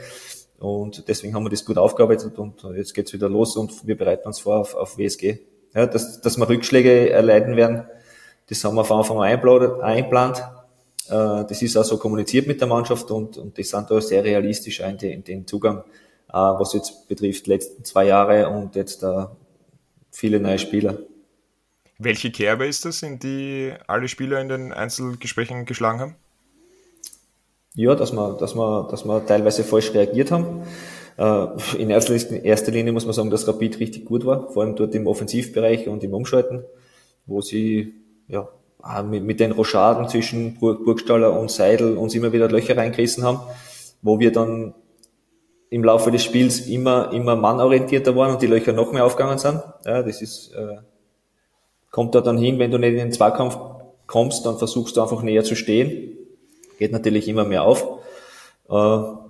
[0.59, 4.27] und deswegen haben wir das gut aufgearbeitet und jetzt geht's wieder los und wir bereiten
[4.27, 5.39] uns vor auf, auf WSG.
[5.73, 7.85] Ja, dass, dass wir Rückschläge erleiden werden,
[8.47, 10.43] das haben wir von Anfang an einplant.
[11.07, 14.23] Äh, das ist auch so kommuniziert mit der Mannschaft und, und die sind da sehr
[14.23, 15.79] realistisch in den, den Zugang,
[16.29, 19.25] äh, was jetzt betrifft, letzten zwei Jahre und jetzt äh,
[20.11, 20.97] viele neue Spieler.
[21.99, 26.15] Welche Kerbe ist das, in die alle Spieler in den Einzelgesprächen geschlagen haben?
[27.75, 30.63] Ja, dass wir, dass wir, dass wir teilweise falsch reagiert haben.
[31.77, 35.07] In erster Linie muss man sagen, dass Rapid richtig gut war, vor allem dort im
[35.07, 36.63] Offensivbereich und im Umschalten,
[37.25, 37.93] wo sie
[38.27, 38.49] ja,
[39.03, 43.39] mit, mit den Rochaden zwischen Burgstaller und Seidel uns immer wieder Löcher reingerissen haben,
[44.01, 44.73] wo wir dann
[45.69, 49.61] im Laufe des Spiels immer, immer mannorientierter waren und die Löcher noch mehr aufgegangen sind.
[49.85, 50.77] Ja, das ist, äh,
[51.89, 53.57] kommt da dann hin, wenn du nicht in den Zweikampf
[54.05, 56.17] kommst, dann versuchst du einfach näher zu stehen.
[56.77, 57.87] Geht natürlich immer mehr auf.
[58.69, 59.22] Äh,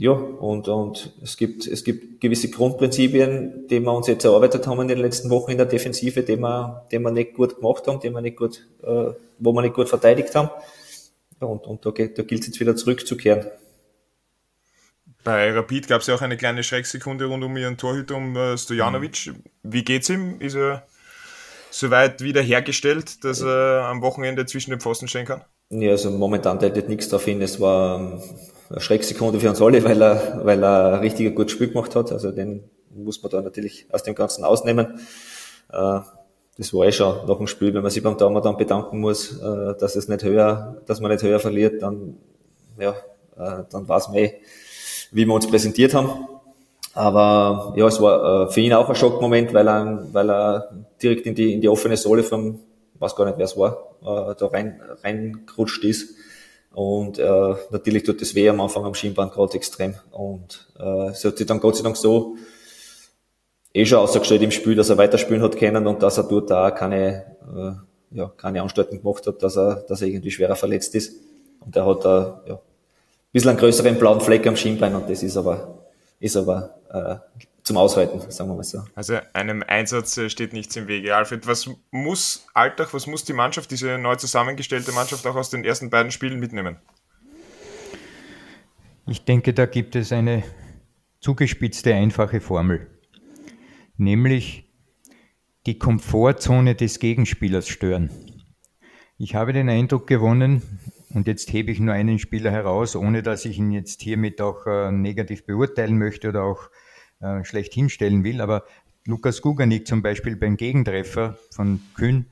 [0.00, 4.80] ja, und, und es gibt, es gibt gewisse Grundprinzipien, die wir uns jetzt erarbeitet haben
[4.80, 8.00] in den letzten Wochen in der Defensive, die wir, die wir nicht gut gemacht haben,
[8.00, 10.48] die wir nicht gut, äh, wo wir nicht gut verteidigt haben.
[11.38, 13.44] Ja, und, und da, da gilt es jetzt wieder zurückzukehren.
[15.22, 18.56] Bei Rapid gab es ja auch eine kleine Schrecksekunde rund um ihren Torhüter, um äh,
[18.56, 19.26] Stojanovic.
[19.26, 19.44] Mhm.
[19.64, 20.40] Wie geht's ihm?
[20.40, 20.86] Ist er
[21.70, 25.44] soweit wieder hergestellt, dass er am Wochenende zwischen den Pfosten stehen kann?
[25.68, 27.42] Ja, also momentan deutet nichts darauf hin.
[27.42, 28.22] Es war
[28.78, 32.12] Schrecksekunde für uns alle, weil er, weil er ein richtig gutes Spiel gemacht hat.
[32.12, 35.00] Also den muss man da natürlich aus dem Ganzen ausnehmen.
[35.72, 36.00] Äh,
[36.56, 39.40] das war eh schon nach dem Spiel, wenn man sich beim Daumer dann bedanken muss,
[39.40, 42.16] äh, dass es nicht höher, dass man nicht höher verliert, dann,
[42.78, 42.90] ja,
[43.36, 44.34] äh, dann weiß man eh,
[45.10, 46.28] wie wir uns präsentiert haben.
[46.92, 51.36] Aber ja, es war für ihn auch ein Schockmoment, weil er, weil er direkt in
[51.36, 52.58] die, in die offene Sohle vom,
[52.98, 56.16] weiß gar nicht wer es war, da rein, reingerutscht ist.
[56.72, 59.94] Und äh, natürlich tut das weh am Anfang am Schienbein gerade extrem.
[60.12, 62.36] Und äh, es hat sich dann Gott sei Dank so
[63.72, 66.74] eh schon ausgestellt im Spiel, dass er weiterspielen hat können und dass er dort auch
[66.74, 67.24] keine,
[68.12, 71.14] äh, ja, keine Anstalten gemacht hat, dass er, dass er irgendwie schwerer verletzt ist.
[71.60, 72.60] Und er hat da ja, ein
[73.32, 75.78] bisschen einen größeren blauen Fleck am Schienbein und das ist aber,
[76.18, 78.82] ist aber äh, zum Aushalten, sagen wir mal so.
[78.96, 81.14] Also einem Einsatz äh, steht nichts im Wege.
[81.14, 85.64] Alfred, was muss Alltag, was muss die Mannschaft, diese neu zusammengestellte Mannschaft auch aus den
[85.64, 86.78] ersten beiden Spielen mitnehmen?
[89.06, 90.42] Ich denke, da gibt es eine
[91.20, 92.88] zugespitzte, einfache Formel.
[93.96, 94.68] Nämlich
[95.66, 98.10] die Komfortzone des Gegenspielers stören.
[99.16, 100.80] Ich habe den Eindruck gewonnen,
[101.14, 104.66] und jetzt hebe ich nur einen Spieler heraus, ohne dass ich ihn jetzt hiermit auch
[104.66, 106.68] äh, negativ beurteilen möchte oder auch
[107.20, 108.64] äh, schlecht hinstellen will, aber
[109.06, 112.26] Lukas Guganik zum Beispiel beim Gegentreffer von Kühn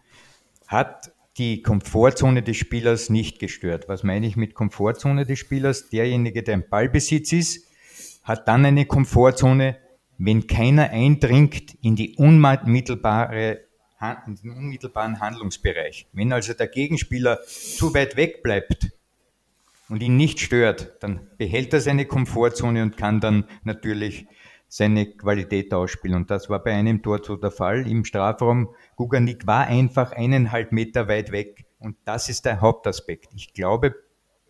[0.67, 3.89] hat die Komfortzone des Spielers nicht gestört.
[3.89, 5.89] Was meine ich mit Komfortzone des Spielers?
[5.89, 7.67] Derjenige, der im Ballbesitz ist,
[8.25, 9.79] hat dann eine Komfortzone,
[10.19, 13.61] wenn keiner eindringt in die unmittelbare
[14.27, 16.07] in den unmittelbaren Handlungsbereich.
[16.13, 18.93] Wenn also der Gegenspieler zu weit weg bleibt
[19.89, 24.27] und ihn nicht stört, dann behält er seine Komfortzone und kann dann natürlich
[24.69, 26.17] seine Qualität ausspielen.
[26.17, 27.89] Und das war bei einem Tor so der Fall.
[27.89, 31.65] Im Strafraum, Guganik war einfach eineinhalb Meter weit weg.
[31.81, 33.29] Und das ist der Hauptaspekt.
[33.35, 33.95] Ich glaube,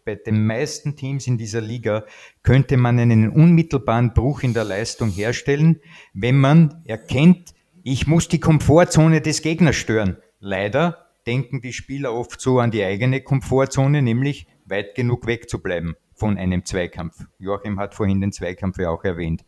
[0.05, 2.05] bei den meisten Teams in dieser Liga
[2.43, 5.81] könnte man einen unmittelbaren Bruch in der Leistung herstellen,
[6.15, 10.17] wenn man erkennt, ich muss die Komfortzone des Gegners stören.
[10.41, 16.39] Leider denken die Spieler oft so an die eigene Komfortzone, nämlich weit genug wegzubleiben von
[16.39, 17.27] einem Zweikampf.
[17.39, 19.45] Joachim hat vorhin den Zweikampf ja auch erwähnt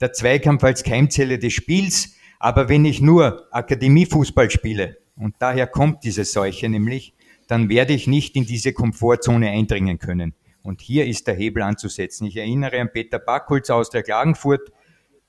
[0.00, 2.14] der Zweikampf als Keimzelle des Spiels.
[2.38, 7.14] Aber wenn ich nur Akademiefußball spiele, und daher kommt diese Seuche nämlich,
[7.46, 10.34] dann werde ich nicht in diese Komfortzone eindringen können.
[10.62, 12.26] Und hier ist der Hebel anzusetzen.
[12.26, 14.72] Ich erinnere an Peter Backholz aus der Klagenfurt.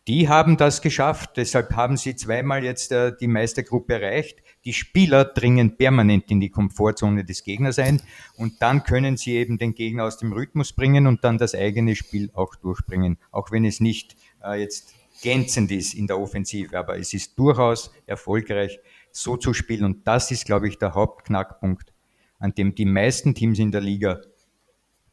[0.07, 1.31] Die haben das geschafft.
[1.35, 4.39] Deshalb haben sie zweimal jetzt äh, die Meistergruppe erreicht.
[4.63, 8.01] Die Spieler dringen permanent in die Komfortzone des Gegners ein.
[8.37, 11.95] Und dann können sie eben den Gegner aus dem Rhythmus bringen und dann das eigene
[11.95, 13.17] Spiel auch durchbringen.
[13.31, 14.15] Auch wenn es nicht
[14.53, 18.79] jetzt glänzend ist in der Offensive, aber es ist durchaus erfolgreich,
[19.11, 19.85] so zu spielen.
[19.85, 21.93] Und das ist, glaube ich, der Hauptknackpunkt,
[22.39, 24.21] an dem die meisten Teams in der Liga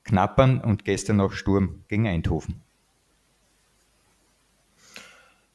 [0.04, 2.60] knappern und gestern auch Sturm gegen Eindhoven.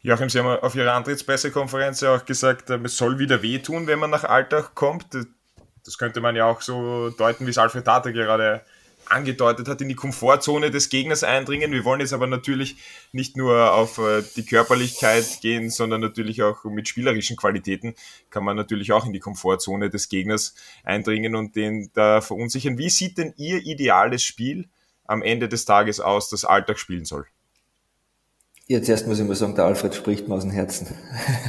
[0.02, 4.00] Joachim, Sie haben auf Ihrer Antrittspressekonferenz ja auch gesagt, ähm, es soll wieder wehtun, wenn
[4.00, 5.08] man nach Alltag kommt.
[5.84, 8.62] Das könnte man ja auch so deuten, wie es Alfred Tate gerade
[9.12, 11.72] angedeutet hat, in die Komfortzone des Gegners eindringen.
[11.72, 12.78] Wir wollen jetzt aber natürlich
[13.12, 17.96] nicht nur auf äh, die Körperlichkeit gehen, sondern natürlich auch mit spielerischen Qualitäten
[18.30, 22.78] kann man natürlich auch in die Komfortzone des Gegners eindringen und den da verunsichern.
[22.78, 24.68] Wie sieht denn Ihr ideales Spiel
[25.06, 27.26] am Ende des Tages aus, das Alltag spielen soll?
[28.68, 30.88] Jetzt erst muss ich mal sagen, der Alfred spricht mir aus dem Herzen.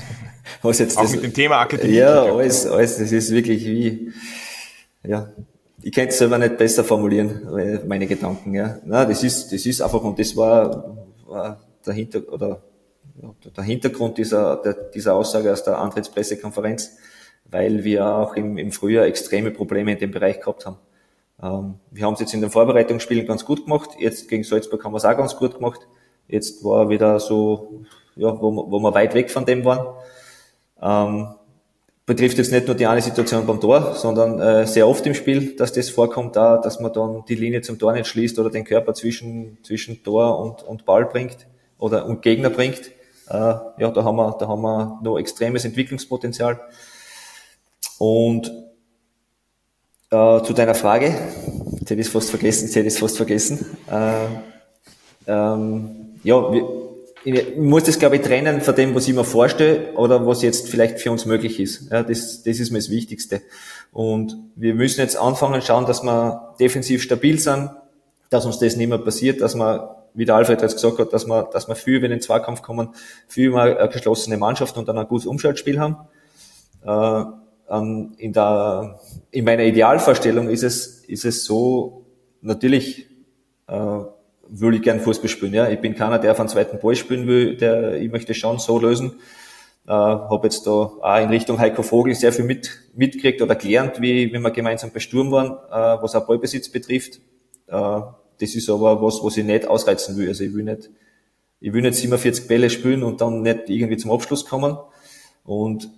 [0.63, 1.95] Was jetzt auch das, mit dem Thema Akademie.
[1.95, 4.13] Ja, alles, alles, das ist wirklich wie,
[5.03, 5.33] ja,
[5.83, 8.79] ich kann es selber nicht besser formulieren, meine Gedanken, ja.
[8.85, 12.63] Na, das ist, das ist einfach, und das war, war der Hinter, oder,
[13.57, 16.97] der Hintergrund dieser, der, dieser Aussage aus der Antrittspressekonferenz,
[17.45, 20.79] weil wir auch im, im Frühjahr extreme Probleme in dem Bereich gehabt haben.
[21.43, 24.93] Ähm, wir haben es jetzt in den Vorbereitungsspielen ganz gut gemacht, jetzt gegen Salzburg haben
[24.93, 25.87] wir es auch ganz gut gemacht.
[26.27, 27.85] Jetzt war wieder so,
[28.17, 29.95] ja, wo, wo wir weit weg von dem waren.
[30.83, 31.35] Ähm,
[32.09, 35.55] betrifft jetzt nicht nur die eine Situation beim Tor, sondern äh, sehr oft im Spiel,
[35.57, 38.65] dass das vorkommt, da, dass man dann die Linie zum Tor nicht schließt oder den
[38.65, 41.47] Körper zwischen, zwischen Tor und, und Ball bringt.
[41.79, 42.81] oder und Gegner bringt,
[43.29, 46.59] äh, ja, da haben wir, da haben wir noch extremes Entwicklungspotenzial.
[47.99, 48.51] Und
[50.11, 51.15] äh, zu deiner Frage,
[51.79, 53.67] jetzt hätte ich es fast vergessen, jetzt hätte ich es fast vergessen.
[53.91, 54.25] Äh,
[55.27, 56.88] ähm, ja, wir,
[57.29, 60.69] ich muss das, glaube ich, trennen von dem, was ich mir vorstelle oder was jetzt
[60.69, 61.91] vielleicht für uns möglich ist.
[61.91, 63.43] Ja, das, das ist mir das Wichtigste.
[63.93, 67.71] Und wir müssen jetzt anfangen, schauen, dass wir defensiv stabil sind,
[68.31, 71.27] dass uns das nicht mehr passiert, dass wir, wie der Alfred jetzt gesagt hat, dass
[71.27, 72.91] wir, dass wir viel über den Zweikampf kommen,
[73.27, 75.97] viel über eine geschlossene Mannschaft und dann ein gutes Umschaltspiel haben.
[76.85, 77.25] Äh,
[78.17, 78.99] in, der,
[79.31, 82.07] in meiner Idealvorstellung ist es, ist es so,
[82.41, 83.11] natürlich,
[83.67, 84.01] äh,
[84.51, 85.55] will ich gern Fußball spielen.
[85.55, 85.69] Ja.
[85.69, 88.79] Ich bin keiner, der auf einen zweiten Ball spielen will, der, ich möchte schon so
[88.79, 89.21] lösen.
[89.87, 94.01] Äh, habe jetzt da auch in Richtung Heiko Vogel sehr viel mit, mitgekriegt oder gelernt,
[94.01, 97.21] wie, wie wir gemeinsam bei Sturm waren, äh, was auch Ballbesitz betrifft.
[97.69, 98.01] Äh,
[98.41, 100.29] das ist aber was, was ich nicht ausreizen will.
[100.29, 100.91] Also ich will nicht,
[101.61, 104.77] ich will nicht 47 Bälle spielen und dann nicht irgendwie zum Abschluss kommen.
[105.45, 105.91] Und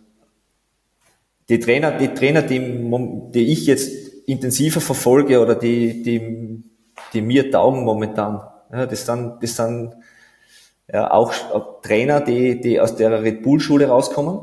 [1.48, 2.60] die Trainer, die Trainer, die,
[3.34, 3.90] die ich jetzt
[4.26, 6.62] intensiver verfolge oder die, die
[7.12, 8.42] die mir taugen momentan.
[8.72, 9.94] Ja, das sind, das sind
[10.92, 11.32] ja, auch
[11.82, 14.40] Trainer, die, die aus der Red Bull Schule rauskommen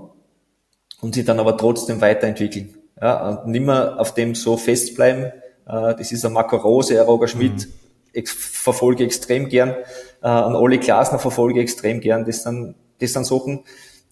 [1.01, 2.75] und sich dann aber trotzdem weiterentwickeln.
[3.01, 5.25] Ja, und nicht mehr auf dem so festbleiben.
[5.67, 7.67] Äh, das ist ein Marco Rose, ein Roger Schmidt,
[8.13, 8.25] mhm.
[8.25, 9.69] verfolge extrem gern,
[10.21, 12.25] äh, an Olli Glasner verfolge extrem gern.
[12.25, 13.63] Das sind, das sind Sachen,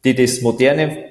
[0.03, 1.05] die das moderne,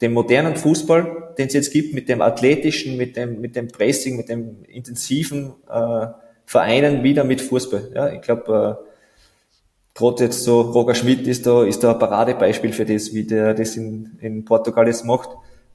[0.00, 4.16] den modernen Fußball, den es jetzt gibt, mit dem athletischen, mit dem, mit dem Pressing,
[4.16, 6.06] mit dem intensiven, äh,
[6.50, 7.92] vereinen wieder mit Fußball.
[7.94, 12.72] Ja, ich glaube, äh, gerade jetzt so Roger Schmidt ist da, ist da ein Paradebeispiel
[12.72, 15.28] für das, wie der das in, in Portugal jetzt macht,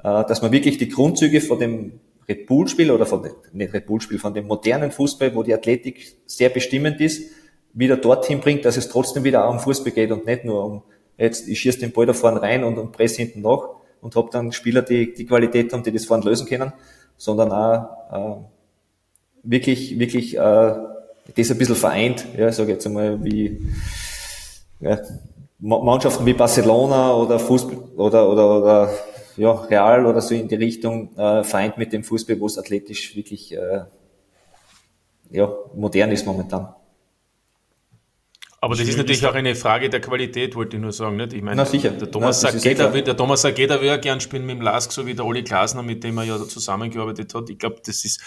[0.04, 3.86] äh, dass man wirklich die Grundzüge von dem Red Bull-Spiel oder von dem, nicht Red
[3.86, 7.32] Bull-Spiel, von dem modernen Fußball, wo die Athletik sehr bestimmend ist,
[7.74, 10.84] wieder dorthin bringt, dass es trotzdem wieder auch um Fußball geht und nicht nur um,
[11.18, 13.70] jetzt, ich schieße den Ball da vorne rein und, und presse hinten nach
[14.02, 16.74] und habe dann Spieler, die die Qualität haben, die das vorne lösen können,
[17.16, 18.55] sondern auch äh,
[19.46, 23.60] wirklich, wirklich äh, das ein bisschen vereint, ja, sage jetzt einmal, wie
[24.80, 25.00] ja,
[25.60, 28.94] Mannschaften wie Barcelona oder Fußball oder, oder, oder
[29.38, 33.16] ja, Real oder so in die Richtung äh, vereint mit dem Fußball, wo es athletisch
[33.16, 33.82] wirklich äh,
[35.32, 36.74] ja, modern ist momentan.
[38.62, 41.18] Aber das ist natürlich auch eine Frage der Qualität, wollte ich nur sagen.
[41.18, 41.34] Nicht?
[41.34, 41.92] Ich meine, Na, sicher.
[41.92, 44.92] Der Thomas Na, Sageda, will, der Thomas Sageda will ja gern spielen mit dem Lask,
[44.92, 47.48] so wie der Oli Glasner, mit dem er ja zusammengearbeitet hat.
[47.52, 48.22] Ich glaube, das ist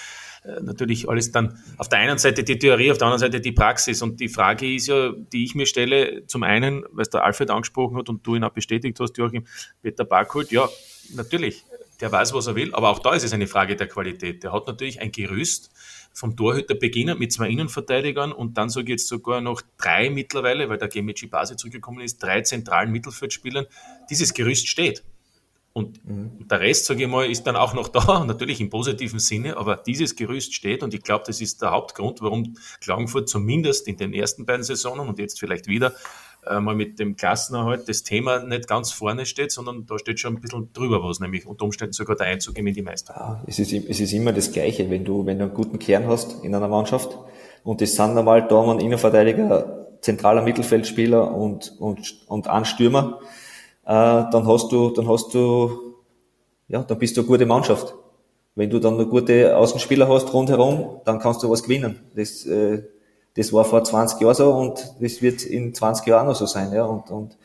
[0.60, 4.02] natürlich alles dann auf der einen Seite die Theorie, auf der anderen Seite die Praxis.
[4.02, 7.96] Und die Frage ist ja, die ich mir stelle, zum einen, es der Alfred angesprochen
[7.96, 9.46] hat und du ihn auch bestätigt hast, Joachim,
[9.82, 10.68] Peter Barkholt, ja,
[11.14, 11.64] natürlich,
[12.00, 14.44] der weiß, was er will, aber auch da ist es eine Frage der Qualität.
[14.44, 15.70] Der hat natürlich ein Gerüst
[16.12, 20.68] vom Torhüter beginnen mit zwei Innenverteidigern und dann sage ich jetzt sogar noch drei mittlerweile,
[20.68, 23.66] weil der Gemici Base zurückgekommen ist, drei zentralen Mittelfeldspielern.
[24.10, 25.04] Dieses Gerüst steht.
[25.78, 26.48] Und mhm.
[26.48, 29.76] der Rest, sage ich mal, ist dann auch noch da, natürlich im positiven Sinne, aber
[29.76, 34.12] dieses Gerüst steht und ich glaube, das ist der Hauptgrund, warum Klagenfurt zumindest in den
[34.12, 35.94] ersten beiden Saisonen und jetzt vielleicht wieder
[36.46, 40.34] äh, mal mit dem Klassenerhalt das Thema nicht ganz vorne steht, sondern da steht schon
[40.34, 43.42] ein bisschen drüber was, nämlich unter Umständen sogar der Einzug in die Meisterschaft.
[43.42, 46.06] Ja, es, ist, es ist immer das Gleiche, wenn du, wenn du einen guten Kern
[46.06, 47.16] hast in einer Mannschaft
[47.64, 53.20] und das sind normal da ein Innenverteidiger, zentraler Mittelfeldspieler und, und, und ein Stürmer,
[53.94, 55.94] dann hast du, dann hast du,
[56.68, 57.94] ja, dann bist du eine gute Mannschaft.
[58.54, 62.00] Wenn du dann eine gute Außenspieler hast rundherum, dann kannst du was gewinnen.
[62.14, 62.82] Das, äh,
[63.34, 66.72] das war vor 20 Jahren so und das wird in 20 Jahren noch so sein,
[66.72, 67.38] ja, und, und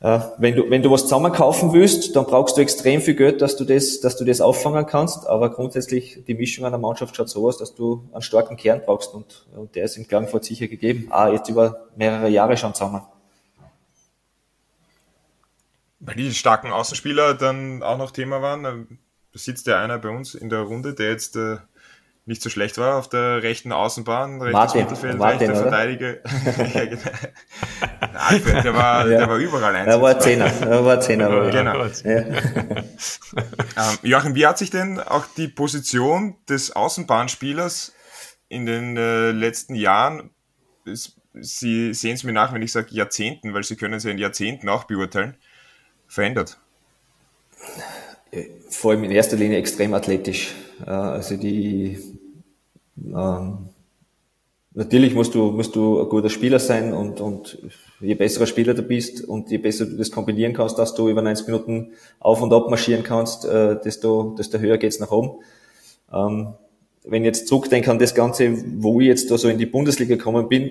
[0.00, 3.40] äh, wenn du, wenn du was zusammen kaufen willst, dann brauchst du extrem viel Geld,
[3.40, 5.26] dass du das, dass du das auffangen kannst.
[5.26, 9.14] Aber grundsätzlich, die Mischung einer Mannschaft schaut so aus, dass du einen starken Kern brauchst
[9.14, 11.08] und, und der ist in Klagenfurt sicher gegeben.
[11.10, 13.00] Ah, jetzt über mehrere Jahre schon zusammen
[16.00, 18.62] weil die starken Außenspieler dann auch noch Thema waren.
[18.62, 18.74] Da
[19.34, 21.56] sitzt ja einer bei uns in der Runde, der jetzt äh,
[22.28, 26.16] nicht so schlecht war auf der rechten Außenbahn, rechtes Martin, Mittelfeld, Martin, rechter Verteidiger.
[26.74, 27.02] ja, genau.
[28.14, 29.18] Alfred, der war, ja.
[29.18, 29.88] der war überall eins.
[29.88, 31.50] Er war Zehner, er war Zehner.
[31.50, 31.84] genau.
[31.86, 32.18] Ja.
[32.18, 37.94] ähm, Joachim, wie hat sich denn auch die Position des Außenbahnspielers
[38.48, 40.30] in den äh, letzten Jahren,
[41.40, 44.18] Sie sehen es mir nach, wenn ich sage Jahrzehnten, weil Sie können es ja in
[44.18, 45.36] Jahrzehnten auch beurteilen,
[46.08, 46.58] verändert?
[48.68, 50.54] Vor allem in erster Linie extrem athletisch.
[50.84, 51.98] Also die
[52.96, 53.68] ähm,
[54.74, 57.58] natürlich musst du, musst du ein guter Spieler sein und, und
[58.00, 61.22] je besserer Spieler du bist und je besser du das kombinieren kannst, dass du über
[61.22, 65.42] 90 Minuten auf und ab marschieren kannst, äh, desto, desto höher geht's nach oben.
[66.12, 66.54] Ähm,
[67.04, 70.16] wenn ich jetzt zurückdenke an das Ganze, wo ich jetzt da so in die Bundesliga
[70.16, 70.70] gekommen bin,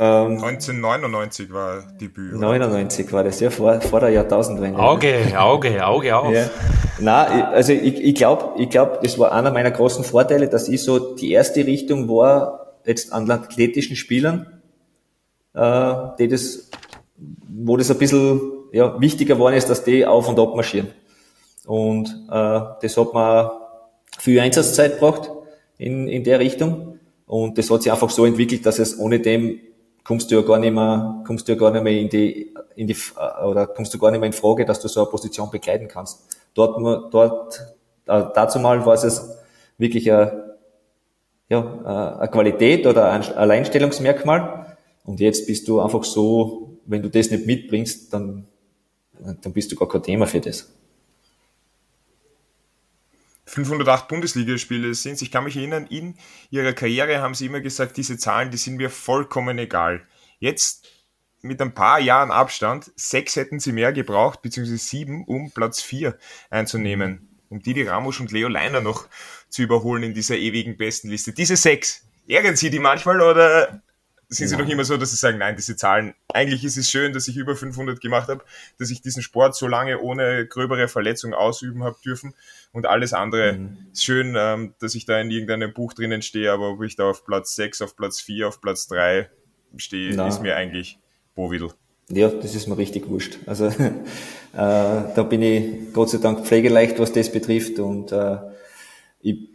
[0.00, 2.32] Ähm, 1999 war Debüt.
[2.32, 4.78] 99 war das, ja, vor, vor der Jahrtausendwende.
[4.78, 6.32] Auge, Auge, Auge auf.
[6.32, 6.48] Ja.
[7.00, 10.84] Na, also ich, ich glaube, ich glaub, das war einer meiner großen Vorteile, dass ich
[10.84, 14.60] so die erste Richtung war, jetzt an athletischen Spielern,
[15.54, 16.70] äh, die das,
[17.48, 18.40] wo das ein bisschen
[18.72, 20.88] ja, wichtiger geworden ist, dass die auf und ab marschieren.
[21.66, 23.50] Und äh, das hat man
[24.16, 25.30] viel Einsatzzeit gebracht
[25.76, 27.00] in, in der Richtung.
[27.26, 29.60] Und das hat sich einfach so entwickelt, dass es ohne dem
[30.08, 32.86] kommst du ja gar nicht mehr, kommst du ja gar nicht mehr in die, in
[32.86, 32.96] die,
[33.44, 36.26] oder kommst du gar nicht mehr in Frage, dass du so eine Position begleiten kannst.
[36.54, 36.78] Dort,
[37.12, 37.58] dort,
[38.06, 39.38] äh, dazu mal war es
[39.76, 40.56] wirklich eine,
[41.50, 44.78] ja, eine Qualität oder ein Alleinstellungsmerkmal.
[45.04, 48.46] Und jetzt bist du einfach so, wenn du das nicht mitbringst, dann,
[49.42, 50.72] dann bist du gar kein Thema für das.
[53.48, 55.20] 508 Bundesligaspiele sind.
[55.22, 56.16] Ich kann mich erinnern, in
[56.50, 60.06] ihrer Karriere haben sie immer gesagt, diese Zahlen, die sind mir vollkommen egal.
[60.38, 60.86] Jetzt
[61.40, 66.18] mit ein paar Jahren Abstand, sechs hätten sie mehr gebraucht, beziehungsweise sieben, um Platz vier
[66.50, 67.28] einzunehmen.
[67.48, 69.08] Um Didi Ramos und Leo Leiner noch
[69.48, 71.32] zu überholen in dieser ewigen Bestenliste.
[71.32, 73.82] Diese sechs, ärgern Sie die manchmal oder
[74.28, 74.60] sind sie ja.
[74.60, 77.36] noch immer so, dass sie sagen, nein, diese Zahlen, eigentlich ist es schön, dass ich
[77.36, 78.44] über 500 gemacht habe,
[78.78, 82.34] dass ich diesen Sport so lange ohne gröbere Verletzung ausüben habe dürfen
[82.72, 83.76] und alles andere mhm.
[83.92, 87.10] ist schön, ähm, dass ich da in irgendeinem Buch drinnen stehe, aber ob ich da
[87.10, 89.28] auf Platz 6, auf Platz 4, auf Platz 3
[89.76, 90.28] stehe, Na.
[90.28, 90.98] ist mir eigentlich
[91.34, 91.70] Bovidel.
[92.10, 93.38] Ja, das ist mir richtig wurscht.
[93.46, 93.72] Also äh,
[94.52, 98.38] da bin ich Gott sei Dank pflegeleicht, was das betrifft und äh,
[99.20, 99.48] ich,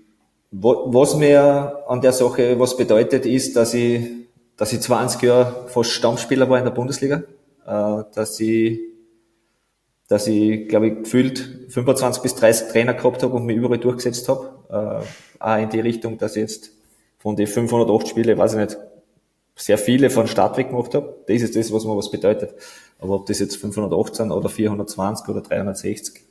[0.51, 4.23] was mir an der Sache was bedeutet, ist, dass ich
[4.57, 7.23] dass ich 20 Jahre fast Stammspieler war in der Bundesliga,
[7.65, 8.79] äh, dass ich,
[10.07, 14.27] dass ich, glaube ich, gefühlt 25 bis 30 Trainer gehabt habe und mich überall durchgesetzt
[14.29, 14.51] habe.
[14.69, 16.71] Äh, auch in die Richtung, dass ich jetzt
[17.19, 18.77] von den 508 Spiele, weiß ich nicht,
[19.55, 21.15] sehr viele von Start weg gemacht habe.
[21.27, 22.53] Das ist das, was mir was bedeutet.
[22.99, 26.21] Aber ob das jetzt 518 oder 420 oder 360,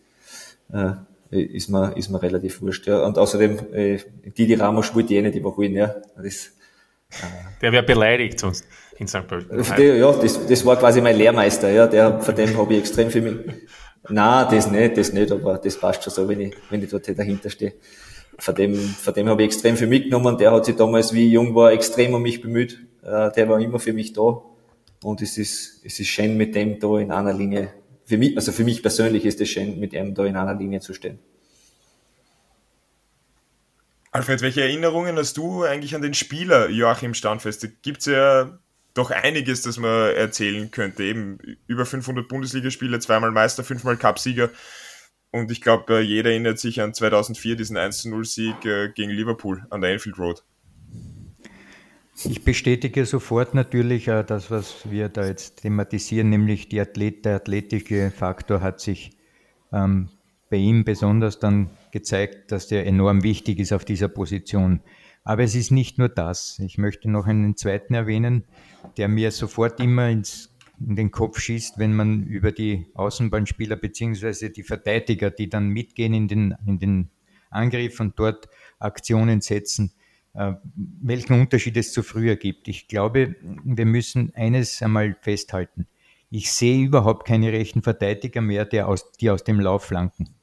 [0.72, 0.92] äh,
[1.30, 2.86] ist mir, ist mir relativ wurscht.
[2.86, 3.04] Ja.
[3.04, 3.98] Und außerdem, äh,
[4.36, 5.94] die, Ramos spielt jene, die überholen, ja.
[6.16, 6.52] Das,
[7.60, 8.64] der wäre beleidigt sonst
[9.02, 9.26] in St.
[9.26, 9.62] Pölten.
[9.78, 13.22] Ja, das, das war quasi mein Lehrmeister, ja, der, von dem habe ich extrem viel
[13.22, 13.44] mit.
[14.08, 17.06] Nein, das nicht, das nicht, aber das passt schon so, wenn ich, wenn ich dort
[17.16, 17.74] dahinter stehe.
[18.38, 20.36] Von dem, von dem habe ich extrem viel mitgenommen.
[20.38, 22.78] Der hat sich damals, wie ich jung war, extrem um mich bemüht.
[23.02, 24.42] Äh, der war immer für mich da.
[25.04, 27.72] Und es ist, es ist schön, mit dem da in einer Linie,
[28.04, 30.80] für mich, also für mich persönlich ist es schön, mit ihm da in einer Linie
[30.80, 31.18] zu stehen.
[34.10, 37.82] Alfred, welche Erinnerungen hast du eigentlich an den Spieler Joachim Standfest?
[37.82, 38.58] Gibt es ja
[38.94, 41.04] doch einiges, das man erzählen könnte.
[41.04, 44.50] Eben über 500 Bundesligaspiele, zweimal Meister, fünfmal Cupsieger.
[45.30, 49.92] Und ich glaube, jeder erinnert sich an 2004, diesen 1-0-Sieg äh, gegen Liverpool an der
[49.92, 50.44] Anfield Road.
[52.24, 58.10] Ich bestätige sofort natürlich äh, das, was wir da jetzt thematisieren, nämlich Athlet, der athletische
[58.10, 59.12] Faktor hat sich
[59.72, 60.10] ähm,
[60.50, 64.80] bei ihm besonders dann gezeigt, dass der enorm wichtig ist auf dieser Position.
[65.24, 66.58] Aber es ist nicht nur das.
[66.58, 68.44] Ich möchte noch einen zweiten erwähnen,
[68.96, 74.50] der mir sofort immer ins, in den Kopf schießt, wenn man über die Außenbahnspieler beziehungsweise
[74.50, 77.10] die Verteidiger, die dann mitgehen in den, in den
[77.50, 79.92] Angriff und dort Aktionen setzen,
[80.34, 82.66] äh, welchen Unterschied es zu früher gibt.
[82.66, 85.86] Ich glaube, wir müssen eines einmal festhalten.
[86.30, 90.34] Ich sehe überhaupt keine rechten Verteidiger mehr, die aus, die aus dem Lauf flanken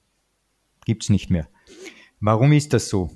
[0.89, 1.47] gibt es nicht mehr.
[2.19, 3.11] Warum ist das so?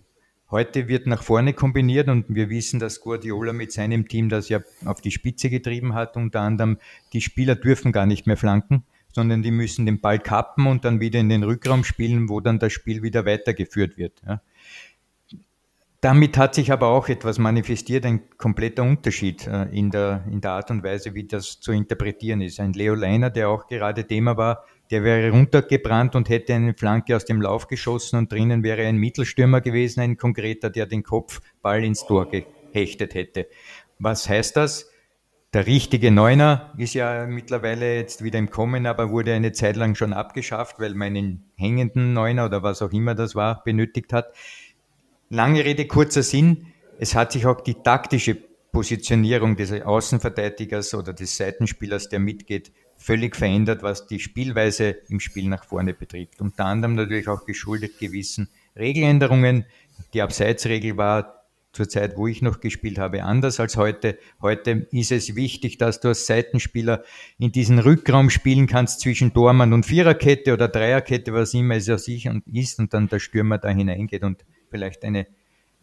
[0.53, 4.59] Heute wird nach vorne kombiniert und wir wissen, dass Guardiola mit seinem Team das ja
[4.85, 6.15] auf die Spitze getrieben hat.
[6.15, 6.77] Unter anderem,
[7.11, 10.99] die Spieler dürfen gar nicht mehr flanken, sondern die müssen den Ball kappen und dann
[10.99, 14.21] wieder in den Rückraum spielen, wo dann das Spiel wieder weitergeführt wird.
[14.27, 14.41] Ja.
[16.01, 20.51] Damit hat sich aber auch etwas manifestiert, ein kompletter Unterschied äh, in, der, in der
[20.51, 22.59] Art und Weise, wie das zu interpretieren ist.
[22.59, 27.15] Ein Leo Leiner, der auch gerade Thema war, der wäre runtergebrannt und hätte eine Flanke
[27.15, 31.83] aus dem Lauf geschossen und drinnen wäre ein Mittelstürmer gewesen, ein konkreter, der den Kopfball
[31.83, 33.47] ins Tor gehechtet hätte.
[33.97, 34.91] Was heißt das?
[35.51, 39.95] Der richtige Neuner ist ja mittlerweile jetzt wieder im Kommen, aber wurde eine Zeit lang
[39.95, 44.27] schon abgeschafft, weil man einen hängenden Neuner oder was auch immer das war, benötigt hat.
[45.29, 46.67] Lange Rede, kurzer Sinn.
[46.99, 48.37] Es hat sich auch die taktische
[48.71, 52.71] Positionierung des Außenverteidigers oder des Seitenspielers, der mitgeht,
[53.03, 56.39] völlig verändert, was die Spielweise im Spiel nach vorne betrifft.
[56.39, 59.65] Unter anderem natürlich auch geschuldet gewissen Regeländerungen.
[60.13, 61.43] Die Abseitsregel war
[61.73, 64.17] zur Zeit, wo ich noch gespielt habe, anders als heute.
[64.41, 67.03] Heute ist es wichtig, dass du als Seitenspieler
[67.39, 72.05] in diesen Rückraum spielen kannst zwischen Tormann und Viererkette oder Dreierkette, was immer es aus
[72.05, 75.27] sich ist, und dann der Stürmer da hineingeht und vielleicht eine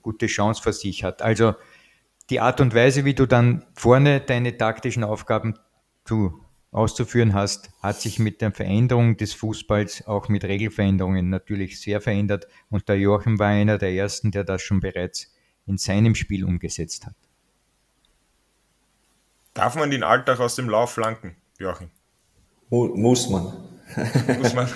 [0.01, 1.21] gute Chance für sich hat.
[1.21, 1.55] Also
[2.31, 5.59] die Art und Weise, wie du dann vorne deine taktischen Aufgaben
[6.05, 6.41] zu,
[6.73, 12.47] auszuführen hast, hat sich mit der Veränderung des Fußballs, auch mit Regelveränderungen natürlich sehr verändert.
[12.69, 15.33] Und der Joachim war einer der ersten, der das schon bereits
[15.67, 17.17] in seinem Spiel umgesetzt hat.
[19.55, 21.91] Darf man den Alltag aus dem Lauf flanken, Joachim?
[22.71, 23.53] Muss man.
[24.39, 24.69] Muss man.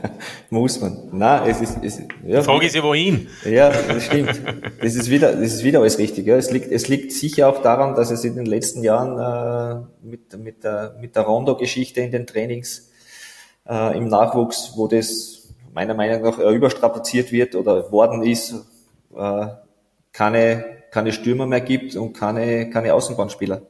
[0.50, 1.08] Muss man.
[1.12, 2.38] Na, es ist, es, ja.
[2.38, 3.28] Die Frage ist ja wohin.
[3.44, 4.40] Ja, das stimmt.
[4.80, 6.26] Das ist wieder, das ist wieder alles richtig.
[6.26, 6.36] Ja.
[6.36, 10.38] Es liegt, es liegt sicher auch daran, dass es in den letzten Jahren äh, mit,
[10.38, 12.90] mit der, mit der Rondo-Geschichte in den Trainings
[13.68, 18.54] äh, im Nachwuchs, wo das meiner Meinung nach überstrapaziert wird oder worden ist,
[19.16, 19.46] äh,
[20.12, 23.62] keine, keine Stürmer mehr gibt und keine, keine Außenbahnspieler.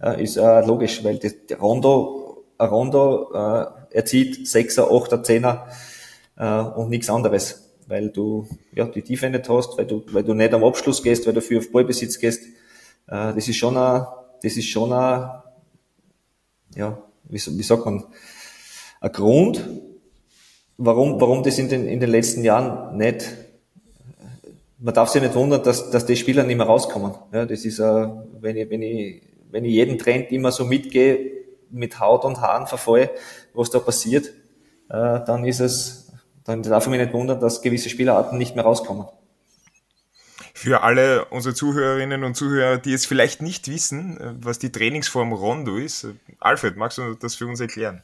[0.00, 3.66] Ja, ist äh, logisch, weil das, Rondo, ein Rondo äh,
[3.96, 5.68] er zieht Sechser, Achter, Zehner
[6.36, 10.34] äh, und nichts anderes, weil du ja die Tiefe nicht hast, weil du weil du
[10.34, 12.42] nicht am Abschluss gehst, weil du für auf Ballbesitz gehst.
[13.06, 14.06] Äh, das ist schon ein,
[14.42, 15.30] das ist schon ein,
[16.76, 18.04] ja wie, wie sagt man
[19.00, 19.66] ein Grund,
[20.76, 23.24] warum warum das in den in den letzten Jahren nicht
[24.78, 27.14] man darf sich nicht wundern, dass, dass die Spieler nicht mehr rauskommen.
[27.32, 28.08] Ja, das ist, äh,
[28.40, 31.35] wenn ich, wenn ich, wenn ich jeden Trend immer so mitgehe,
[31.70, 33.10] mit Haut und Haaren verfolge,
[33.54, 34.26] was da passiert,
[34.88, 36.12] äh, dann ist es,
[36.44, 39.06] dann darf ich mich nicht wundern, dass gewisse Spielerarten nicht mehr rauskommen.
[40.54, 45.32] Für alle unsere Zuhörerinnen und Zuhörer, die es vielleicht nicht wissen, äh, was die Trainingsform
[45.32, 48.02] Rondo ist, äh, Alfred, magst du das für uns erklären?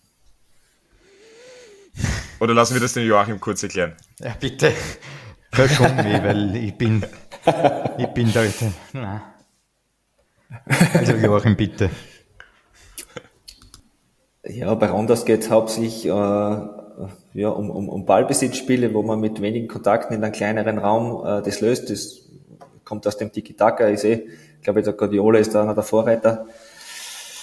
[2.40, 3.96] Oder lassen wir das den Joachim kurz erklären?
[4.18, 4.72] Ja, bitte.
[5.56, 7.04] Mich, weil ich bin,
[7.98, 8.42] ich bin da.
[8.92, 9.34] Na.
[10.94, 11.90] Also Joachim, bitte.
[14.44, 19.40] Ja, bei Rondas geht es hauptsächlich äh, ja, um, um, um Ballbesitzspiele, wo man mit
[19.40, 21.90] wenigen Kontakten in einem kleineren Raum äh, das löst.
[21.90, 22.22] Das
[22.84, 23.88] kommt aus dem Tiki-Taka.
[23.90, 24.24] Ich sehe,
[24.58, 26.46] ich glaube, der Guardiola ist da einer der Vorreiter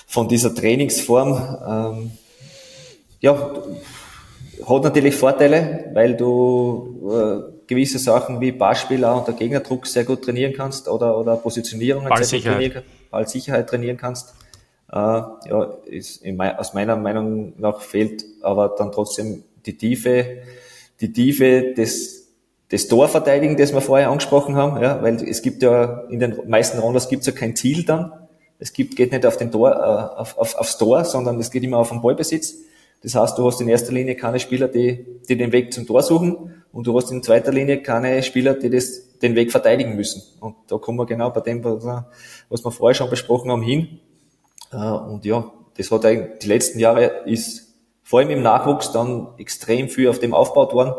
[0.07, 1.57] von dieser Trainingsform.
[1.67, 2.11] Ähm,
[3.21, 3.33] ja,
[4.67, 10.53] hat natürlich Vorteile, weil du äh, gewisse Sachen wie Barspieler unter Gegnerdruck sehr gut trainieren
[10.53, 14.33] kannst oder, oder Positionierung sehr gut trainieren, Ballsicherheit trainieren kannst
[14.91, 20.41] äh, ja, ist in mein, aus meiner Meinung nach fehlt aber dann trotzdem die Tiefe,
[21.01, 22.27] die Tiefe des,
[22.71, 26.79] des Torverteidigen, das wir vorher angesprochen haben, ja, weil es gibt ja in den meisten
[26.79, 28.13] Rondos gibt es ja kein Ziel dann.
[28.57, 31.63] Es gibt, geht nicht auf den Tor, äh, auf, auf, aufs Tor, sondern es geht
[31.63, 32.55] immer auf den Ballbesitz.
[33.01, 36.03] Das heißt, du hast in erster Linie keine Spieler, die, die den Weg zum Tor
[36.03, 40.21] suchen und du hast in zweiter Linie keine Spieler, die das, den Weg verteidigen müssen.
[40.41, 43.99] Und da kommen wir genau bei dem, was wir vorher schon besprochen haben, hin.
[44.71, 47.69] Und ja, das hat eigentlich, die letzten Jahre ist
[48.03, 50.93] vor allem im Nachwuchs dann extrem viel auf dem aufgebaut worden,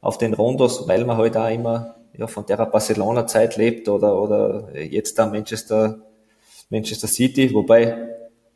[0.00, 4.76] auf den Rondos, weil man halt auch immer ja, von der Barcelona-Zeit lebt oder, oder
[4.76, 6.00] jetzt da Manchester,
[6.68, 8.08] Manchester City, wobei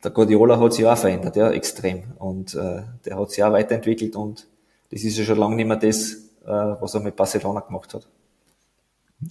[0.03, 2.03] der Guardiola hat sich auch verändert, ja, extrem.
[2.19, 4.47] Und äh, der hat sich auch weiterentwickelt und
[4.91, 6.13] das ist ja schon lange nicht mehr das,
[6.45, 8.05] äh, was er mit Barcelona gemacht hat.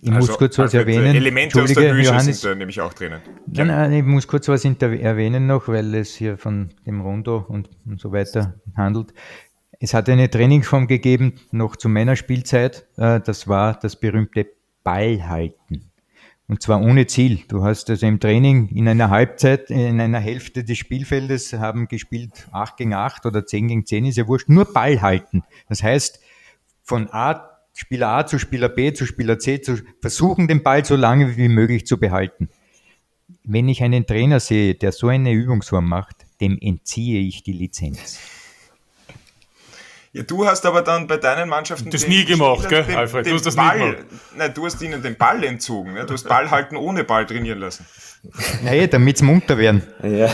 [0.01, 1.15] Ich also, muss kurz was erwähnen.
[1.15, 3.21] Elemente aus der Bücher Johannes, sind da nämlich auch drinnen.
[3.47, 7.69] Nein, nein, ich muss kurz was erwähnen noch, weil es hier von dem Rondo und,
[7.87, 9.13] und so weiter handelt.
[9.81, 12.87] Es hat eine Trainingsform gegeben, noch zu meiner Spielzeit.
[12.97, 14.47] Äh, das war das berühmte
[14.85, 15.91] Ballhalten.
[16.49, 17.41] Und zwar ohne Ziel.
[17.49, 22.47] Du hast also im Training in einer Halbzeit, in einer Hälfte des Spielfeldes haben gespielt
[22.53, 25.43] 8 gegen 8 oder 10 gegen 10, ist ja wurscht, nur Ball halten.
[25.69, 26.21] Das heißt,
[26.83, 30.97] von A Spieler A zu Spieler B zu Spieler C zu versuchen, den Ball so
[30.97, 32.49] lange wie möglich zu behalten.
[33.45, 38.19] Wenn ich einen Trainer sehe, der so eine Übungsform macht, dem entziehe ich die Lizenz.
[40.15, 43.25] Ja, du hast aber dann bei deinen Mannschaften das nie gemacht, gell, den, Alfred?
[43.25, 44.07] Den du hast das Ball, nie gemacht.
[44.37, 45.95] Nein, du hast ihnen den Ball entzogen.
[45.95, 46.05] Ne?
[46.05, 47.87] Du hast Ball halten ohne Ball trainieren lassen.
[48.63, 49.83] Naja, damit sie munter werden.
[50.03, 50.27] Ja.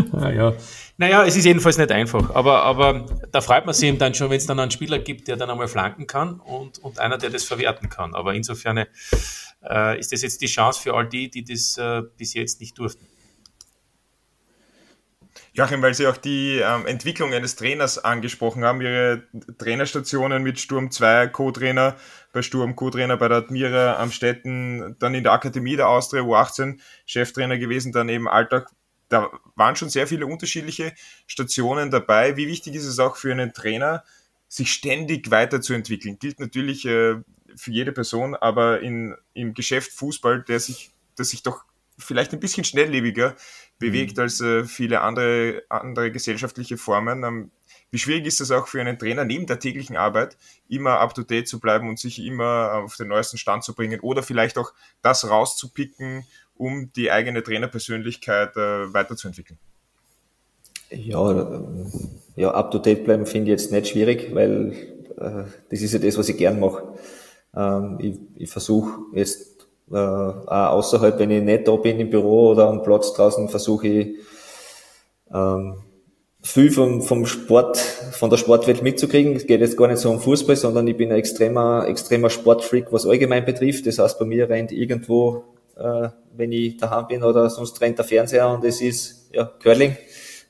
[0.12, 0.52] ah, ja.
[1.00, 4.28] Naja, es ist jedenfalls nicht einfach, aber, aber da freut man sich eben dann schon,
[4.28, 7.30] wenn es dann einen Spieler gibt, der dann einmal flanken kann und, und einer, der
[7.30, 8.14] das verwerten kann.
[8.14, 12.34] Aber insofern äh, ist das jetzt die Chance für all die, die das äh, bis
[12.34, 13.06] jetzt nicht durften.
[15.54, 19.22] Joachim, weil Sie auch die ähm, Entwicklung eines Trainers angesprochen haben, Ihre
[19.56, 21.96] Trainerstationen mit Sturm 2, Co-Trainer
[22.34, 26.78] bei Sturm, Co-Trainer bei der Admira am Städten, dann in der Akademie der Austria U18,
[27.06, 28.70] Cheftrainer gewesen, dann eben Alltag
[29.10, 30.94] da waren schon sehr viele unterschiedliche
[31.26, 32.36] Stationen dabei.
[32.36, 34.04] Wie wichtig ist es auch für einen Trainer,
[34.48, 36.18] sich ständig weiterzuentwickeln?
[36.18, 37.16] Gilt natürlich äh,
[37.56, 41.64] für jede Person, aber in, im Geschäft Fußball, der sich, der sich doch
[41.98, 43.36] vielleicht ein bisschen schnelllebiger
[43.78, 44.22] bewegt mhm.
[44.22, 47.24] als äh, viele andere, andere gesellschaftliche Formen.
[47.24, 47.50] Ähm,
[47.90, 50.36] Wie schwierig ist es auch für einen Trainer neben der täglichen Arbeit,
[50.68, 54.00] immer up to date zu bleiben und sich immer auf den neuesten Stand zu bringen
[54.00, 56.24] oder vielleicht auch das rauszupicken,
[56.60, 59.58] um die eigene Trainerpersönlichkeit äh, weiterzuentwickeln?
[60.90, 61.62] Ja,
[62.36, 64.72] ja, up to date bleiben finde ich jetzt nicht schwierig, weil
[65.18, 66.82] äh, das ist ja das, was ich gern mache.
[67.56, 72.50] Ähm, ich ich versuche jetzt äh, auch außerhalb, wenn ich nicht da bin im Büro
[72.50, 74.16] oder am Platz draußen, versuche ich
[75.32, 75.76] ähm,
[76.42, 79.34] viel vom, vom Sport, von der Sportwelt mitzukriegen.
[79.36, 82.92] Es geht jetzt gar nicht so um Fußball, sondern ich bin ein extremer, extremer Sportfreak,
[82.92, 83.86] was allgemein betrifft.
[83.86, 85.44] Das heißt, bei mir rennt irgendwo,
[85.76, 89.96] äh, wenn ich daheim bin oder sonst rennt der Fernseher und es ist ja, Curling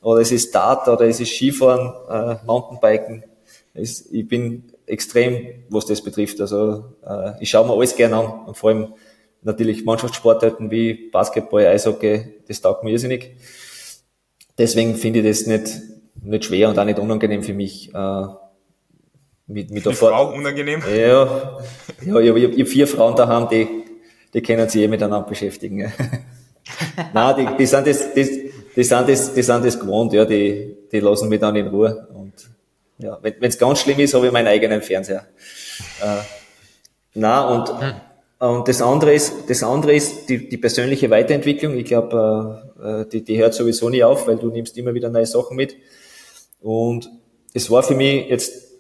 [0.03, 3.25] oder es ist Dart oder es ist Skifahren, äh, Mountainbiken.
[3.75, 6.41] Es, ich bin extrem, was das betrifft.
[6.41, 8.95] Also äh, ich schaue mir alles gerne an und vor allem
[9.43, 13.37] natürlich Mannschaftssportarten wie Basketball, Eishockey, das taugt mir irrsinnig
[14.61, 15.71] deswegen finde ich das nicht,
[16.23, 17.93] nicht schwer und auch nicht unangenehm für mich.
[17.93, 18.23] Äh,
[19.47, 20.81] mit, mit der Frau unangenehm?
[20.97, 21.59] Ja,
[22.03, 23.67] ja ich, ich, ich habe vier Frauen daheim, die,
[24.33, 25.93] die können sich eh miteinander beschäftigen.
[27.13, 28.29] Nein, die, die sind das, das,
[28.77, 32.09] die sind das, die sind das gewohnt, ja, die, die lassen mich dann in Ruhe.
[32.15, 32.33] Und
[32.99, 35.27] ja, wenn es ganz schlimm ist, habe ich meinen eigenen Fernseher.
[36.03, 36.23] Äh,
[37.15, 37.97] na und.
[38.41, 41.77] Und das andere ist, das andere ist die, die persönliche Weiterentwicklung.
[41.77, 45.27] Ich glaube, äh, die, die hört sowieso nie auf, weil du nimmst immer wieder neue
[45.27, 45.77] Sachen mit.
[46.63, 47.11] Und
[47.53, 48.71] es war für mich jetzt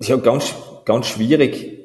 [0.00, 0.54] ja, ganz,
[0.86, 1.79] ganz schwierig,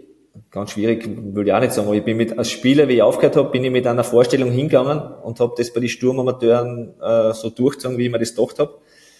[0.56, 3.02] ganz schwierig würde ich auch nicht sagen, aber ich bin mit, als Spieler, wie ich
[3.04, 7.34] aufgehört habe, bin ich mit einer Vorstellung hingegangen und habe das bei den Sturmamateuren äh,
[7.34, 8.80] so durchgezogen, wie ich mir das gedacht habe.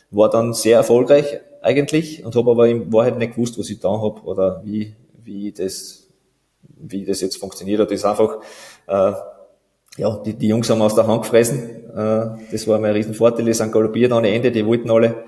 [0.10, 3.90] War dann sehr erfolgreich eigentlich und habe aber in Wahrheit nicht gewusst, was ich da
[3.90, 6.06] habe oder wie, wie das
[6.78, 8.38] wie das jetzt funktioniert hat, ist einfach,
[8.88, 9.14] äh,
[9.98, 11.90] ja, die, die Jungs haben aus der Hand gefressen.
[11.96, 13.46] Äh, das war mein Riesenvorteil.
[13.46, 15.26] Die sind galoppiert ohne Ende, die wollten alle.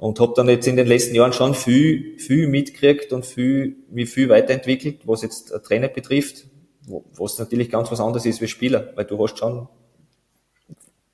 [0.00, 4.08] Und habe dann jetzt in den letzten Jahren schon viel, viel mitgekriegt und viel, mich
[4.08, 6.46] viel weiterentwickelt, was jetzt Trainer betrifft,
[7.18, 9.68] was natürlich ganz was anderes ist wie Spieler, weil du hast schon,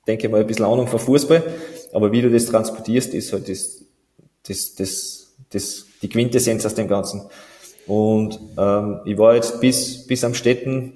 [0.07, 1.43] denke ich mal, ein bisschen Ahnung von Fußball,
[1.91, 3.83] aber wie du das transportierst, ist halt das,
[4.47, 7.23] das, das, das, die Quintessenz aus dem Ganzen.
[7.87, 10.93] Und ähm, ich war jetzt bis, bis am Städten,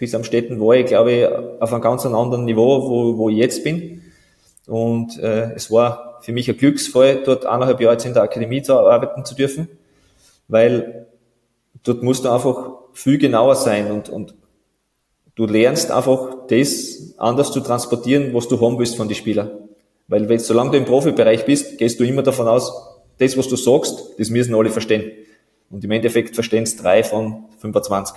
[0.00, 1.26] bis am Städten war ich, glaube ich,
[1.62, 4.02] auf einem ganz anderen Niveau, wo, wo ich jetzt bin.
[4.66, 8.62] Und äh, es war für mich ein Glücksfall, dort eineinhalb Jahre jetzt in der Akademie
[8.62, 9.68] zu arbeiten zu dürfen,
[10.48, 11.06] weil
[11.82, 14.34] dort musst du einfach viel genauer sein und, und
[15.34, 19.50] du lernst einfach das anders zu transportieren, was du haben willst von den Spielern.
[20.08, 22.72] Weil wenn, solange du im Profibereich bist, gehst du immer davon aus,
[23.18, 25.12] das, was du sagst, das müssen alle verstehen.
[25.70, 28.16] Und im Endeffekt verstehen es drei von 25.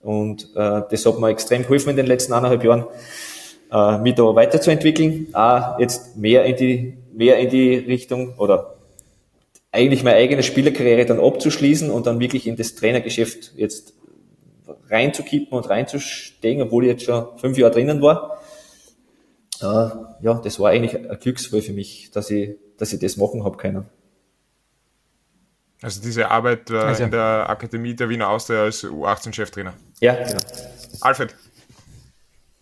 [0.00, 2.84] Und äh, das hat mir extrem geholfen in den letzten eineinhalb Jahren,
[3.72, 8.76] äh, mich da weiterzuentwickeln, auch jetzt mehr in die, mehr in die Richtung oder
[9.72, 13.94] eigentlich meine eigene Spielerkarriere dann abzuschließen und dann wirklich in das Trainergeschäft jetzt
[14.88, 18.40] reinzukippen und reinzustehen, obwohl ich jetzt schon fünf Jahre drinnen war.
[19.60, 19.64] Äh,
[20.24, 23.56] ja, das war eigentlich ein Glücksfall für mich, dass ich, dass ich das machen habe
[23.56, 23.86] können.
[25.82, 27.04] Also diese Arbeit äh, also.
[27.04, 29.74] in der Akademie der Wiener Austria als U18-Cheftrainer.
[30.00, 30.40] Ja, genau.
[31.00, 31.34] Alfred.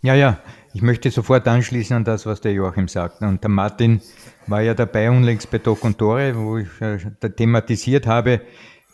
[0.02, 0.40] Ja, ja,
[0.74, 3.20] ich möchte sofort anschließen an das, was der Joachim sagt.
[3.20, 4.00] Und der Martin
[4.46, 6.98] war ja dabei unlängst bei Doc und Tore, wo ich äh,
[7.30, 8.40] thematisiert habe,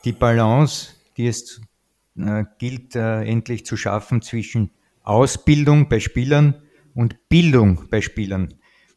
[0.05, 1.61] die Balance, die es
[2.19, 4.71] äh, gilt äh, endlich zu schaffen zwischen
[5.03, 6.55] Ausbildung bei Spielern
[6.95, 8.55] und Bildung bei Spielern.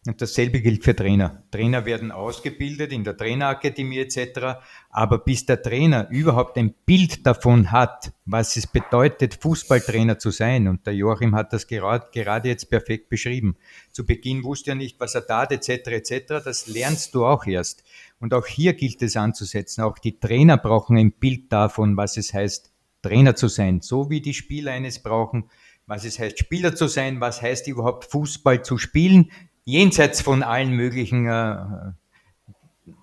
[0.07, 1.43] Und dasselbe gilt für Trainer.
[1.51, 4.59] Trainer werden ausgebildet in der Trainerakademie etc.
[4.89, 10.67] Aber bis der Trainer überhaupt ein Bild davon hat, was es bedeutet, Fußballtrainer zu sein,
[10.67, 13.57] und der Joachim hat das gerade, jetzt perfekt beschrieben.
[13.91, 15.69] Zu Beginn wusste er nicht, was er tat etc.
[15.69, 16.43] etc.
[16.43, 17.83] Das lernst du auch erst.
[18.19, 19.83] Und auch hier gilt es anzusetzen.
[19.83, 22.73] Auch die Trainer brauchen ein Bild davon, was es heißt,
[23.03, 23.81] Trainer zu sein.
[23.81, 25.45] So wie die Spieler eines brauchen,
[25.85, 29.29] was es heißt, Spieler zu sein, was heißt überhaupt Fußball zu spielen,
[29.63, 31.55] jenseits von allen möglichen äh,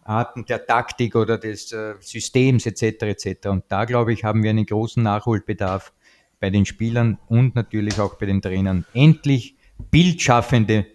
[0.05, 3.03] Arten der Taktik oder des äh, Systems etc.
[3.03, 3.49] etc.
[3.49, 5.93] Und da, glaube ich, haben wir einen großen Nachholbedarf
[6.41, 8.85] bei den Spielern und natürlich auch bei den Trainern.
[8.95, 9.57] Endlich
[9.91, 10.87] bildschaffende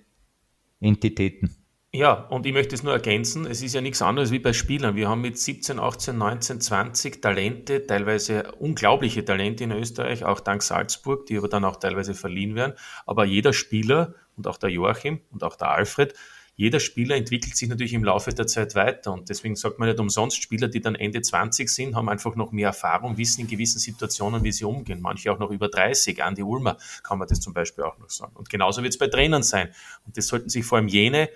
[0.80, 1.56] Entitäten.
[1.96, 4.96] Ja, und ich möchte es nur ergänzen, es ist ja nichts anderes wie bei Spielern.
[4.96, 10.64] Wir haben mit 17, 18, 19, 20 Talente, teilweise unglaubliche Talente in Österreich, auch dank
[10.64, 12.74] Salzburg, die aber dann auch teilweise verliehen werden.
[13.06, 16.14] Aber jeder Spieler und auch der Joachim und auch der Alfred
[16.56, 20.00] jeder Spieler entwickelt sich natürlich im Laufe der Zeit weiter und deswegen sagt man nicht
[20.00, 23.80] umsonst, Spieler, die dann Ende 20 sind, haben einfach noch mehr Erfahrung, wissen in gewissen
[23.80, 25.02] Situationen, wie sie umgehen.
[25.02, 26.24] Manche auch noch über 30.
[26.24, 28.36] Andi Ulmer kann man das zum Beispiel auch noch sagen.
[28.36, 29.70] Und genauso wird es bei Trainern sein.
[30.06, 31.30] Und das sollten sich vor allem jene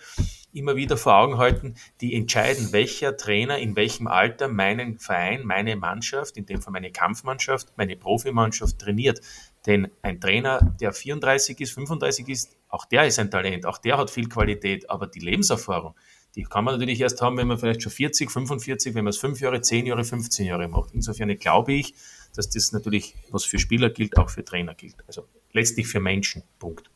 [0.54, 5.76] immer wieder vor Augen halten, die entscheiden, welcher Trainer in welchem Alter meinen Verein, meine
[5.76, 9.22] Mannschaft, in dem Fall meine Kampfmannschaft, meine Profimannschaft trainiert.
[9.66, 13.98] Denn ein Trainer, der 34 ist, 35 ist, auch der ist ein Talent, auch der
[13.98, 15.96] hat viel Qualität, aber die Lebenserfahrung,
[16.36, 19.18] die kann man natürlich erst haben, wenn man vielleicht schon 40, 45, wenn man es
[19.18, 20.94] 5 Jahre, 10 Jahre, 15 Jahre macht.
[20.94, 21.96] Insofern glaube ich,
[22.36, 24.96] dass das natürlich, was für Spieler gilt, auch für Trainer gilt.
[25.08, 26.44] Also letztlich für Menschen.
[26.60, 26.90] Punkt.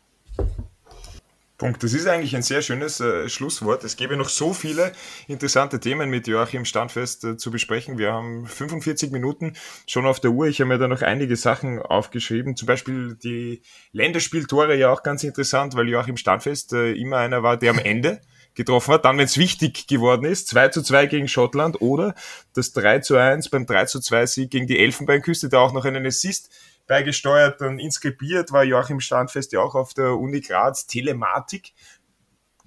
[1.61, 1.83] Punkt.
[1.83, 3.83] Das ist eigentlich ein sehr schönes äh, Schlusswort.
[3.83, 4.93] Es gäbe noch so viele
[5.27, 7.99] interessante Themen mit Joachim Standfest äh, zu besprechen.
[7.99, 9.53] Wir haben 45 Minuten
[9.85, 10.47] schon auf der Uhr.
[10.47, 12.55] Ich habe mir da noch einige Sachen aufgeschrieben.
[12.55, 17.57] Zum Beispiel die Länderspieltore ja auch ganz interessant, weil Joachim Standfest äh, immer einer war,
[17.57, 18.21] der am Ende
[18.55, 22.15] getroffen hat, dann wenn es wichtig geworden ist, 2 zu 2 gegen Schottland oder
[22.55, 25.85] das 3 zu 1 beim 3 zu 2 Sieg gegen die Elfenbeinküste, da auch noch
[25.85, 26.49] einen Assist
[26.91, 31.71] beigesteuert und inskribiert war Joachim Standfest ja auch auf der Uni Graz Telematik.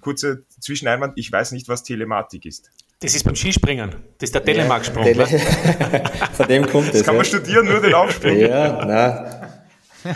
[0.01, 2.71] Kurze Zwischeneinwand, ich weiß nicht, was Telematik ist.
[3.01, 3.91] Das ist beim Skispringen.
[4.17, 5.03] Das ist der Telemark-Sprung.
[5.03, 5.27] Tele
[6.33, 6.93] Von dem kommt das.
[6.93, 7.29] Das kann man ja.
[7.29, 8.35] studieren, nur den Aufsprung.
[8.35, 10.13] Ja, na.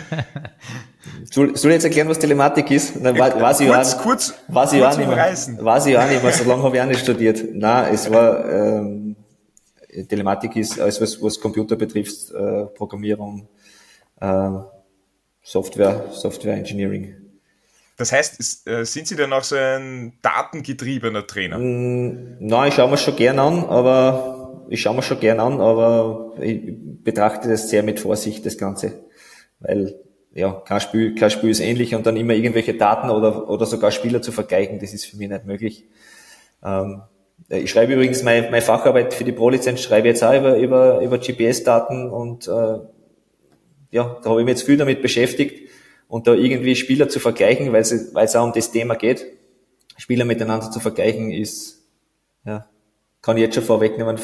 [1.30, 3.00] Soll, soll ich jetzt erklären, was Telematik ist?
[3.00, 5.64] Nein, war, kurz, weiß ich kurz, auch, kurz, weiß ich kurz auch nicht mehr.
[5.64, 7.44] Weiß ich auch nicht mehr, so lange habe ich auch nicht studiert.
[7.52, 9.14] Nein, es war, ähm,
[10.08, 13.48] Telematik ist alles, was, was Computer betrifft, äh, Programmierung,
[14.20, 14.50] äh,
[15.42, 17.16] Software, Software Engineering.
[17.96, 21.58] Das heißt, ist, äh, sind Sie dann auch so ein datengetriebener Trainer?
[21.58, 25.60] Mm, Nein, ich schaue mir schon gern an, aber ich schaue mir schon gern an,
[25.60, 26.72] aber ich
[27.04, 29.04] betrachte das sehr mit Vorsicht, das Ganze.
[29.58, 30.00] Weil
[30.32, 33.90] ja, kein Spiel, kein Spiel ist ähnlich und dann immer irgendwelche Daten oder, oder sogar
[33.90, 35.86] Spieler zu vergleichen, das ist für mich nicht möglich.
[36.64, 37.02] Ähm,
[37.48, 41.18] ich schreibe übrigens meine, meine Facharbeit für die Pro-Lizenz, schreibe jetzt auch über, über, über
[41.18, 42.78] GPS-Daten und äh,
[43.90, 45.70] ja, da habe ich mich jetzt viel damit beschäftigt
[46.08, 49.26] und da irgendwie Spieler zu vergleichen, weil es, weil es auch um das Thema geht.
[49.96, 51.84] Spieler miteinander zu vergleichen ist,
[52.44, 52.66] ja,
[53.22, 54.18] kann ich jetzt schon vorwegnehmen,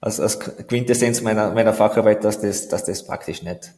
[0.00, 3.72] als, als Quintessenz meiner, meiner Facharbeit, dass das, dass das praktisch nicht,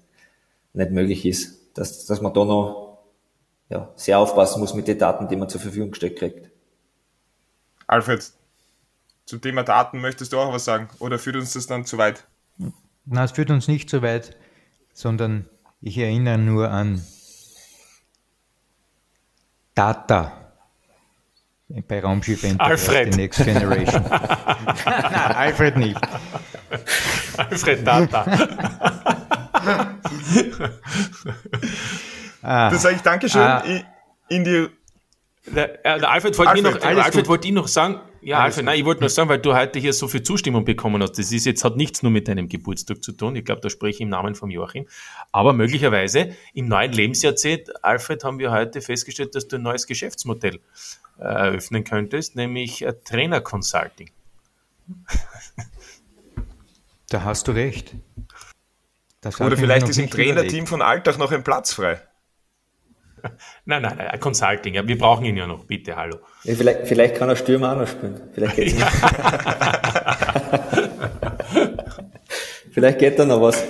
[0.72, 1.58] nicht möglich ist.
[1.74, 2.98] Dass, dass man da noch
[3.68, 6.50] ja, sehr aufpassen muss mit den Daten, die man zur Verfügung gestellt kriegt.
[7.86, 8.32] Alfred,
[9.24, 10.88] zum Thema Daten möchtest du auch was sagen?
[10.98, 12.24] Oder führt uns das dann zu weit?
[13.04, 14.36] Nein, es führt uns nicht zu weit,
[14.92, 15.46] sondern
[15.80, 17.02] ich erinnere nur an
[19.74, 20.32] Data
[21.88, 23.14] bei Raumschiff Enterprise, Alfred.
[23.14, 24.02] The Next Generation.
[24.84, 25.98] Nein, Alfred nicht.
[27.38, 28.26] Alfred Data.
[32.42, 33.62] Ah, Dann sage ich Dankeschön Ah.
[34.28, 34.68] in, die
[35.46, 38.64] Der, äh, der Alfred wollte Alfred, noch, Alfred wollte ich noch sagen, ja, Alfred, gut.
[38.66, 41.18] nein, ich wollte nur sagen, weil du heute hier so viel Zustimmung bekommen hast.
[41.18, 43.34] Das ist jetzt, hat nichts nur mit deinem Geburtstag zu tun.
[43.34, 44.86] Ich glaube, da spreche ich im Namen von Joachim.
[45.32, 50.60] Aber möglicherweise im neuen Lebensjahrzehnt, Alfred, haben wir heute festgestellt, dass du ein neues Geschäftsmodell
[51.18, 54.10] äh, eröffnen könntest, nämlich äh, Trainer Consulting.
[57.08, 57.94] da hast du recht.
[59.40, 60.68] Oder vielleicht ist im Trainerteam überlegt.
[60.68, 62.00] von Alltag noch ein Platz frei.
[63.64, 64.74] Nein, nein, nein, Consulting.
[64.74, 66.18] Ja, wir brauchen ihn ja noch, bitte, hallo.
[66.44, 68.20] Ja, vielleicht, vielleicht kann er Stürmer auch noch spielen.
[68.34, 68.90] Vielleicht, geht's noch.
[72.72, 73.62] vielleicht geht da noch was.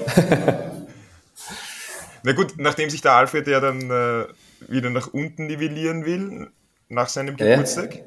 [2.25, 4.25] Na gut, nachdem sich der Alfred ja dann äh,
[4.71, 6.51] wieder nach unten nivellieren will,
[6.89, 7.51] nach seinem Ja.
[7.51, 7.99] Geburtstag,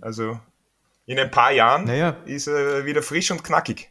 [0.00, 0.38] also
[1.06, 2.16] in ein paar Jahren, Naja.
[2.24, 3.89] ist er wieder frisch und knackig.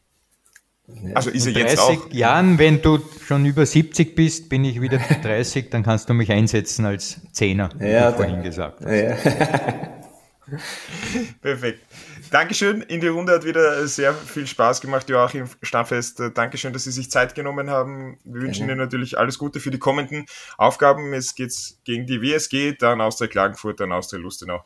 [1.13, 2.11] Also ist er In jetzt 30 auch.
[2.13, 6.31] Jahren, wenn du schon über 70 bist, bin ich wieder 30, dann kannst du mich
[6.31, 8.91] einsetzen als Zehner, wie Ja, du vorhin gesagt hast.
[8.91, 9.15] Ja.
[11.41, 11.79] Perfekt.
[12.31, 12.81] Dankeschön.
[12.83, 16.21] In die Runde hat wieder sehr viel Spaß gemacht, Joachim Stammfest.
[16.33, 18.17] Dankeschön, dass Sie sich Zeit genommen haben.
[18.23, 20.25] Wir wünschen Ihnen natürlich alles Gute für die kommenden
[20.57, 21.13] Aufgaben.
[21.13, 21.53] Es geht
[21.85, 24.63] gegen die WSG, dann Austria Klagenfurt, dann Austria Lustenau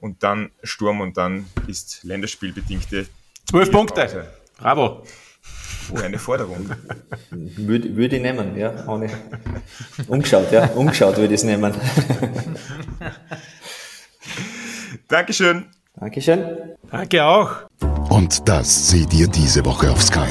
[0.00, 3.06] und dann Sturm und dann ist länderspielbedingte
[3.48, 3.70] Zwölf.
[3.70, 4.28] Punkte.
[4.58, 5.04] Bravo.
[5.92, 6.70] Oh, eine Forderung.
[7.30, 8.86] Würde, würde ich nehmen, ja.
[8.86, 9.10] Ohne.
[10.06, 10.66] Umgeschaut, ja.
[10.66, 11.74] Umgeschaut würde ich es nehmen.
[15.08, 15.66] Dankeschön.
[15.96, 16.44] Dankeschön.
[16.90, 17.50] Danke auch.
[18.08, 20.28] Und das seht ihr diese Woche auf Sky.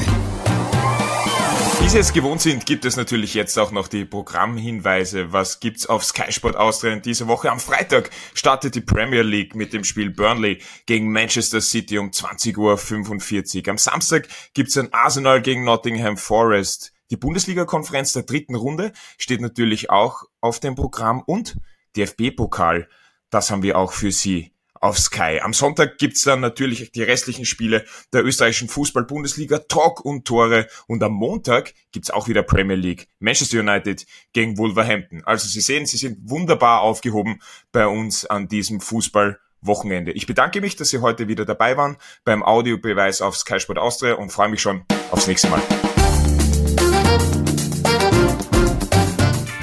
[1.82, 5.32] Wie Sie es gewohnt sind, gibt es natürlich jetzt auch noch die Programmhinweise.
[5.32, 7.50] Was gibt's auf Sky Sport Austria in dieser Woche?
[7.50, 13.62] Am Freitag startet die Premier League mit dem Spiel Burnley gegen Manchester City um 20.45
[13.64, 13.68] Uhr.
[13.68, 16.92] Am Samstag gibt's ein Arsenal gegen Nottingham Forest.
[17.10, 21.56] Die Bundesliga-Konferenz der dritten Runde steht natürlich auch auf dem Programm und
[21.96, 22.88] DFB-Pokal.
[23.28, 24.52] Das haben wir auch für Sie
[24.82, 25.40] auf Sky.
[25.40, 30.66] Am Sonntag gibt's dann natürlich die restlichen Spiele der österreichischen Fußball-Bundesliga, Talk und Tore.
[30.88, 33.08] Und am Montag gibt's auch wieder Premier League.
[33.20, 35.22] Manchester United gegen Wolverhampton.
[35.24, 39.38] Also Sie sehen, Sie sind wunderbar aufgehoben bei uns an diesem Fußball.
[39.64, 40.10] Wochenende.
[40.10, 44.14] Ich bedanke mich, dass Sie heute wieder dabei waren beim Audiobeweis auf Sky Sport Austria
[44.14, 45.62] und freue mich schon aufs nächste Mal.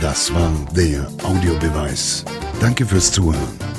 [0.02, 2.24] Das war der Audiobeweis.
[2.62, 3.79] Danke fürs Zuhören.